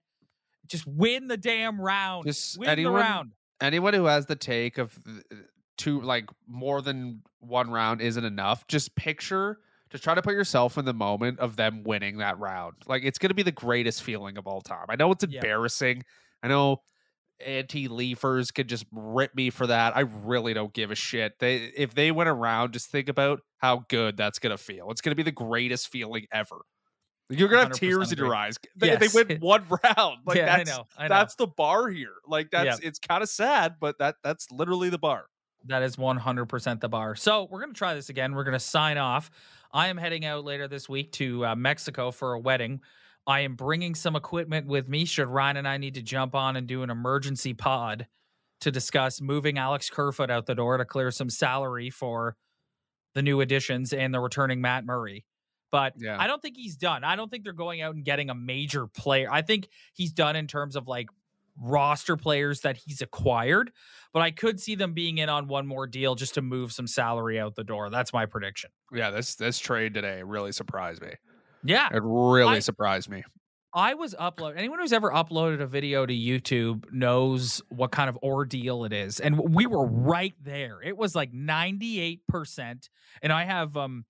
just 0.66 0.87
win 0.87 1.29
the 1.29 1.37
damn 1.37 1.79
round. 1.81 2.27
Just 2.27 2.59
win 2.59 2.71
anyone- 2.71 2.94
the 2.94 2.99
round. 3.01 3.33
anyone 3.61 3.92
who 3.94 4.07
has 4.07 4.25
the 4.27 4.37
take 4.37 4.79
of 4.79 4.99
uh, 5.07 5.37
two 5.77 6.01
like 6.01 6.29
more 6.47 6.81
than 6.83 7.23
one 7.40 7.71
round 7.71 8.01
isn't 8.01 8.25
enough 8.25 8.66
just 8.66 8.97
picture 8.97 9.59
just 9.90 10.03
try 10.03 10.12
to 10.14 10.23
put 10.23 10.33
yourself 10.35 10.77
in 10.77 10.85
the 10.85 10.92
moment 10.92 11.38
of 11.38 11.55
them 11.55 11.85
winning 11.85 12.16
that 12.18 12.37
round 12.40 12.75
like 12.88 13.05
it's 13.05 13.16
going 13.16 13.29
to 13.29 13.35
be 13.35 13.44
the 13.44 13.53
greatest 13.53 14.03
feeling 14.03 14.37
of 14.38 14.47
all 14.49 14.61
time 14.61 14.87
i 14.88 14.97
know 14.97 15.12
it's 15.12 15.25
Yeah. 15.29 15.38
embarrassing 15.38 16.03
i 16.42 16.49
know 16.49 16.83
anti-leafers 17.44 18.51
could 18.51 18.68
just 18.68 18.85
rip 18.92 19.35
me 19.35 19.51
for 19.51 19.66
that 19.66 19.96
i 19.96 20.01
really 20.01 20.55
don't 20.55 20.72
give 20.72 20.90
a 20.90 20.94
shit 20.94 21.38
they 21.38 21.57
if 21.77 21.94
they 21.94 22.11
went 22.11 22.29
around 22.29 22.72
just 22.72 22.90
think 22.90 23.09
about 23.09 23.40
how 23.59 23.85
good 23.88 24.16
that's 24.16 24.38
going 24.38 24.51
to 24.51 24.62
feel 24.62 24.90
it's 24.90 25.01
going 25.01 25.12
to 25.12 25.16
be 25.16 25.22
the 25.22 25.31
greatest 25.31 25.88
feeling 25.88 26.27
ever 26.33 26.57
you're 27.31 27.48
going 27.48 27.61
to 27.61 27.68
have 27.68 27.72
100% 27.72 27.79
tears 27.79 28.12
in 28.12 28.18
your 28.18 28.35
eyes 28.35 28.57
they, 28.77 28.96
they 28.96 29.09
win 29.12 29.38
one 29.40 29.64
round 29.68 30.18
like 30.24 30.38
yeah, 30.38 30.57
that's 30.57 30.70
I 30.70 30.77
know. 30.77 30.85
I 30.96 31.03
know. 31.05 31.09
that's 31.09 31.35
the 31.35 31.46
bar 31.46 31.88
here. 31.88 32.14
Like 32.27 32.51
that's 32.51 32.81
it's 32.81 32.98
kind 32.98 33.22
of 33.22 33.29
sad, 33.29 33.74
but 33.81 33.98
that 33.98 34.16
that's 34.22 34.51
literally 34.51 34.88
the 34.88 34.98
bar. 34.98 35.27
That 35.66 35.83
is 35.83 35.96
100% 35.96 36.81
the 36.81 36.88
bar. 36.88 37.16
So 37.16 37.48
we're 37.51 37.61
going 37.61 37.74
to 37.74 37.79
try 37.79 37.94
this 37.94 38.09
again. 38.09 38.35
We're 38.35 38.44
going 38.44 38.55
to 38.55 38.61
sign 38.61 38.96
off. 38.96 39.31
I 39.72 39.88
am 39.88 39.96
heading 39.96 40.24
out 40.24 40.44
later 40.44 40.68
this 40.68 40.88
week 40.88 41.12
to 41.12 41.44
uh, 41.44 41.57
Mexico 41.57 42.11
for 42.11 42.33
a 42.33 42.38
wedding. 42.38 42.81
I 43.29 43.41
am 43.41 43.55
bringing 43.57 43.95
some 43.95 44.17
equipment 44.17 44.67
with 44.67 44.88
me 44.88 45.05
should 45.05 45.29
Ryan 45.29 45.59
and 45.59 45.69
I 45.69 45.77
need 45.77 45.95
to 45.95 46.03
jump 46.03 46.35
on 46.35 46.57
and 46.57 46.67
do 46.67 46.83
an 46.83 46.88
emergency 46.88 47.53
pod 47.53 48.07
to 48.62 48.71
discuss 48.71 49.21
moving 49.21 49.59
Alex 49.59 49.91
Kerfoot 49.91 50.31
out 50.31 50.47
the 50.47 50.55
door 50.55 50.79
to 50.79 50.85
clear 50.87 51.11
some 51.11 51.29
salary 51.29 51.91
for 51.91 52.37
the 53.14 53.23
new 53.23 53.43
additions 53.43 53.93
and 53.93 54.14
the 54.14 54.19
returning 54.19 54.62
Matt 54.62 54.87
Murray. 54.87 55.27
But 55.71 55.93
Yeah. 55.99 56.17
I 56.19 56.27
don't 56.27 56.41
think 56.41 56.57
he's 56.57 56.77
done. 56.77 57.05
I 57.05 57.17
don't 57.17 57.31
think 57.31 57.45
they're 57.45 57.53
going 57.53 57.83
out 57.83 57.95
and 57.95 58.03
getting 58.03 58.31
a 58.31 58.35
major 58.35 58.87
player. 58.87 59.29
I 59.31 59.43
think 59.43 59.69
he's 59.93 60.12
done 60.12 60.35
in 60.35 60.47
terms 60.47 60.75
of 60.75 60.88
like 60.88 61.09
roster 61.61 62.17
players 62.17 62.62
that 62.62 62.79
he's 62.79 63.03
acquired, 63.03 63.73
but 64.14 64.23
I 64.23 64.31
could 64.31 64.59
see 64.59 64.75
them 64.75 64.95
being 64.95 65.19
in 65.19 65.29
on 65.29 65.49
one 65.49 65.67
more 65.67 65.87
deal 65.87 66.14
just 66.14 66.35
to 66.35 66.43
move 66.43 66.73
some 66.73 66.87
salary 66.87 67.38
out 67.38 67.57
the 67.57 67.64
door. 67.64 67.91
That's 67.91 68.12
my 68.14 68.25
prediction. 68.25 68.71
Yeah, 68.93 69.11
this 69.11 69.35
this 69.35 69.59
trade 69.59 69.93
today 69.93 70.23
really 70.23 70.53
surprised 70.53 71.03
me. 71.03 71.11
Yeah. 71.64 71.88
It 71.92 72.03
really 72.03 72.57
I- 72.57 72.61
surprised 72.61 73.09
me. 73.09 73.25
I 73.75 73.94
was 73.94 74.14
upload 74.14 74.57
anyone 74.57 74.79
who's 74.79 74.94
ever 74.94 75.11
uploaded 75.11 75.61
a 75.61 75.66
video 75.66 76.07
to 76.07 76.12
YouTube 76.12 76.90
knows 76.90 77.61
what 77.68 77.90
kind 77.92 78.09
of 78.09 78.16
ordeal 78.23 78.85
it 78.87 78.94
is. 78.94 79.21
And 79.21 79.38
we 79.55 79.66
were 79.66 79.87
right 79.87 80.35
there. 80.42 80.81
It 80.83 80.97
was 80.97 81.14
like 81.14 81.33
98%. 81.33 82.88
And 83.23 83.33
I 83.33 83.44
have 83.44 83.77
um 83.77 84.07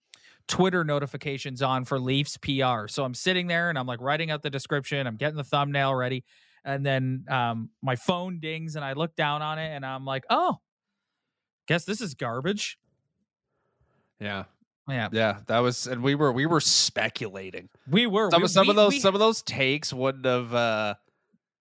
Twitter 0.47 0.85
notifications 0.85 1.61
on 1.61 1.85
for 1.85 1.99
Leafs 1.99 2.37
PR. 2.39 2.87
So 2.87 3.05
I'm 3.05 3.15
sitting 3.15 3.49
there 3.49 3.69
and 3.69 3.77
I'm 3.77 3.87
like 3.87 4.01
writing 4.01 4.31
out 4.31 4.43
the 4.43 4.49
description, 4.49 5.07
I'm 5.07 5.17
getting 5.17 5.37
the 5.37 5.45
thumbnail 5.45 5.93
ready. 5.95 6.25
And 6.65 6.87
then 6.87 7.25
um 7.29 7.71
my 7.83 7.97
phone 7.97 8.39
dings 8.39 8.77
and 8.77 8.85
I 8.85 8.93
look 8.93 9.17
down 9.17 9.43
on 9.43 9.59
it 9.59 9.69
and 9.75 9.85
I'm 9.85 10.05
like, 10.05 10.25
"Oh, 10.31 10.59
guess 11.67 11.85
this 11.85 12.01
is 12.01 12.15
garbage." 12.15 12.79
Yeah, 14.21 14.45
Yeah. 14.89 15.09
yeah, 15.13 15.39
that 15.47 15.59
was, 15.59 15.87
and 15.87 16.03
we 16.03 16.15
were 16.15 16.33
we 16.33 16.47
were 16.47 16.61
speculating. 16.61 17.69
We 17.91 18.07
were 18.07 18.31
Some 18.31 18.41
we- 18.41 18.45
of 18.45 18.51
some 18.51 18.67
we- 18.67 18.71
of 18.71 18.77
those 18.77 18.93
we- 18.95 19.01
some 19.01 19.15
of 19.15 19.19
those 19.21 19.43
takes 19.43 19.93
wouldn't 19.93 20.25
have. 20.25 20.55
uh 20.55 20.95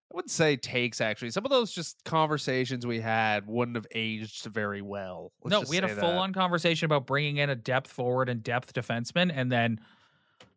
I 0.09 0.15
wouldn't 0.15 0.31
say 0.31 0.55
takes 0.55 1.01
actually. 1.01 1.31
Some 1.31 1.43
of 1.45 1.51
those 1.51 1.71
just 1.73 2.03
conversations 2.05 2.87
we 2.87 2.99
had 3.01 3.45
wouldn't 3.45 3.75
have 3.75 3.85
aged 3.93 4.45
very 4.45 4.81
well. 4.81 5.31
Let's 5.43 5.51
no, 5.51 5.69
we 5.69 5.75
had 5.75 5.83
a 5.83 5.89
full 5.95 6.17
on 6.17 6.33
conversation 6.33 6.85
about 6.85 7.05
bringing 7.05 7.37
in 7.37 7.49
a 7.49 7.55
depth 7.55 7.91
forward 7.91 8.29
and 8.29 8.41
depth 8.41 8.73
defenseman, 8.73 9.31
and 9.35 9.51
then 9.51 9.79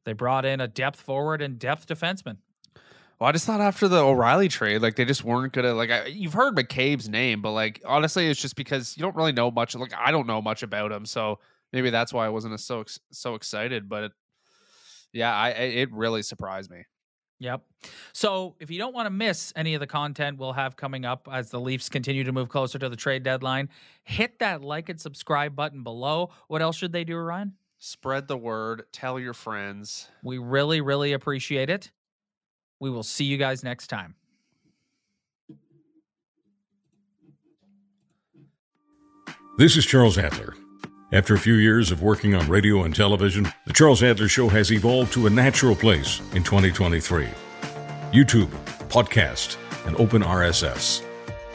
they 0.05 0.13
brought 0.13 0.45
in 0.45 0.61
a 0.61 0.69
depth 0.69 1.01
forward 1.01 1.43
and 1.43 1.59
depth 1.59 1.89
defenseman. 1.89 2.37
Well, 3.19 3.29
I 3.29 3.33
just 3.33 3.45
thought 3.45 3.61
after 3.61 3.87
the 3.89 3.99
O'Reilly 3.99 4.49
trade, 4.49 4.81
like 4.81 4.95
they 4.97 5.05
just 5.05 5.25
weren't 5.25 5.53
gonna 5.53 5.75
like. 5.75 5.91
I, 5.91 6.07
you've 6.07 6.33
heard 6.33 6.57
McCabe's 6.57 7.09
name, 7.09 7.43
but 7.43 7.51
like 7.51 7.83
honestly, 7.85 8.29
it's 8.29 8.41
just 8.41 8.57
because 8.57 8.97
you 8.97 9.03
don't 9.03 9.17
really 9.17 9.33
know 9.33 9.51
much. 9.51 9.75
Like 9.75 9.93
I 9.99 10.11
don't 10.13 10.29
know 10.29 10.41
much 10.41 10.63
about 10.63 10.91
him, 10.93 11.05
so 11.05 11.39
maybe 11.73 11.91
that's 11.91 12.13
why 12.13 12.27
I 12.27 12.29
wasn't 12.29 12.59
so 12.61 12.85
so 13.11 13.35
excited. 13.35 13.89
But 13.89 14.13
yeah, 15.13 15.35
I 15.35 15.49
I- 15.49 15.53
it 15.53 15.93
really 15.93 16.23
surprised 16.23 16.71
me. 16.71 16.85
Yep. 17.41 17.63
So 18.13 18.55
if 18.61 18.71
you 18.71 18.79
don't 18.79 18.95
want 18.95 19.07
to 19.07 19.11
miss 19.11 19.51
any 19.57 19.73
of 19.73 19.81
the 19.81 19.87
content 19.87 20.37
we'll 20.37 20.53
have 20.53 20.77
coming 20.77 21.07
up 21.07 21.27
as 21.33 21.49
the 21.49 21.59
Leafs 21.59 21.89
continue 21.89 22.23
to 22.25 22.33
move 22.33 22.51
closer 22.51 22.79
to 22.79 22.89
the 22.91 22.97
trade 22.97 23.23
deadline, 23.23 23.71
hit 24.05 24.39
that 24.41 24.61
like 24.63 24.91
and 24.91 25.01
subscribe 25.01 25.57
button 25.57 25.83
below. 25.83 26.31
What 26.49 26.61
else 26.61 26.77
should 26.77 26.93
they 26.93 27.03
do, 27.03 27.17
Ryan? 27.17 27.55
Spread 27.79 28.29
the 28.29 28.37
word. 28.37 28.83
Tell 28.93 29.19
your 29.19 29.33
friends. 29.33 30.11
We 30.23 30.37
really, 30.37 30.83
really 30.83 31.15
appreciate 31.15 31.71
it. 31.71 31.91
We 32.79 32.91
will 32.91 33.03
see 33.03 33.25
you 33.25 33.39
guys 33.39 33.65
next 33.65 33.87
time. 33.87 34.15
This 39.57 39.77
is 39.77 39.85
Charles 39.85 40.17
Adler. 40.19 40.55
After 41.13 41.35
a 41.35 41.39
few 41.41 41.55
years 41.55 41.91
of 41.91 42.03
working 42.03 42.37
on 42.37 42.47
radio 42.47 42.85
and 42.85 42.95
television, 42.95 43.53
The 43.67 43.73
Charles 43.73 44.01
Adler 44.01 44.29
Show 44.29 44.49
has 44.49 44.71
evolved 44.71 45.13
to 45.15 45.27
a 45.27 45.31
natural 45.31 45.75
place 45.75 46.21
in 46.37 46.45
2023. 46.45 47.27
YouTube, 48.13 48.51
podcast, 48.89 49.57
and 49.87 49.97
open 49.97 50.23
RSS. 50.23 51.03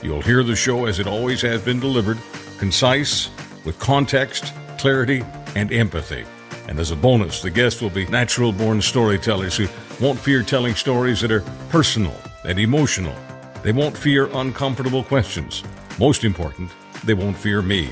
You'll 0.03 0.21
hear 0.21 0.43
the 0.43 0.57
show 0.57 0.87
as 0.87 0.99
it 0.99 1.07
always 1.07 1.41
has 1.43 1.61
been 1.61 1.79
delivered, 1.79 2.17
concise, 2.57 3.29
with 3.63 3.79
context, 3.79 4.51
clarity, 4.77 5.23
and 5.55 5.71
empathy. 5.71 6.25
And 6.67 6.77
as 6.77 6.91
a 6.91 6.97
bonus, 6.97 7.41
the 7.41 7.49
guests 7.49 7.81
will 7.81 7.89
be 7.89 8.05
natural 8.07 8.51
born 8.51 8.81
storytellers 8.81 9.55
who 9.55 9.67
won't 10.01 10.19
fear 10.19 10.43
telling 10.43 10.75
stories 10.75 11.21
that 11.21 11.31
are 11.31 11.45
personal 11.69 12.15
and 12.43 12.59
emotional. 12.59 13.15
They 13.63 13.71
won't 13.71 13.97
fear 13.97 14.27
uncomfortable 14.33 15.05
questions. 15.05 15.63
Most 15.97 16.25
important, 16.25 16.71
they 17.05 17.13
won't 17.13 17.37
fear 17.37 17.61
me. 17.61 17.85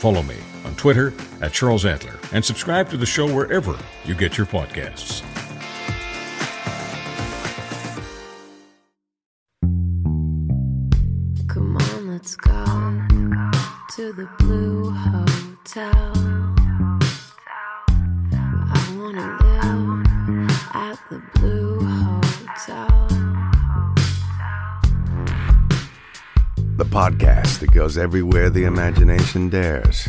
Follow 0.00 0.24
me 0.24 0.36
on 0.66 0.74
Twitter 0.74 1.12
at 1.40 1.52
Charles 1.52 1.86
Adler 1.86 2.18
and 2.32 2.44
subscribe 2.44 2.90
to 2.90 2.96
the 2.96 3.06
show 3.06 3.32
wherever 3.32 3.78
you 4.04 4.14
get 4.14 4.36
your 4.36 4.46
podcasts. 4.46 5.22
Come 11.48 11.76
on, 11.76 12.08
let's 12.08 12.34
go 12.36 12.64
to 13.96 14.12
the 14.12 14.28
blue 14.38 14.90
hotel. 14.90 16.12
I 18.68 18.96
wanna 18.98 19.38
live 19.42 20.50
at 20.74 20.98
the 21.10 21.22
Blue 21.34 21.80
Hotel. 21.80 23.06
The 26.76 26.84
podcast 26.84 27.60
that 27.60 27.72
goes 27.72 27.96
everywhere 27.96 28.50
the 28.50 28.64
imagination 28.64 29.48
dares. 29.48 30.08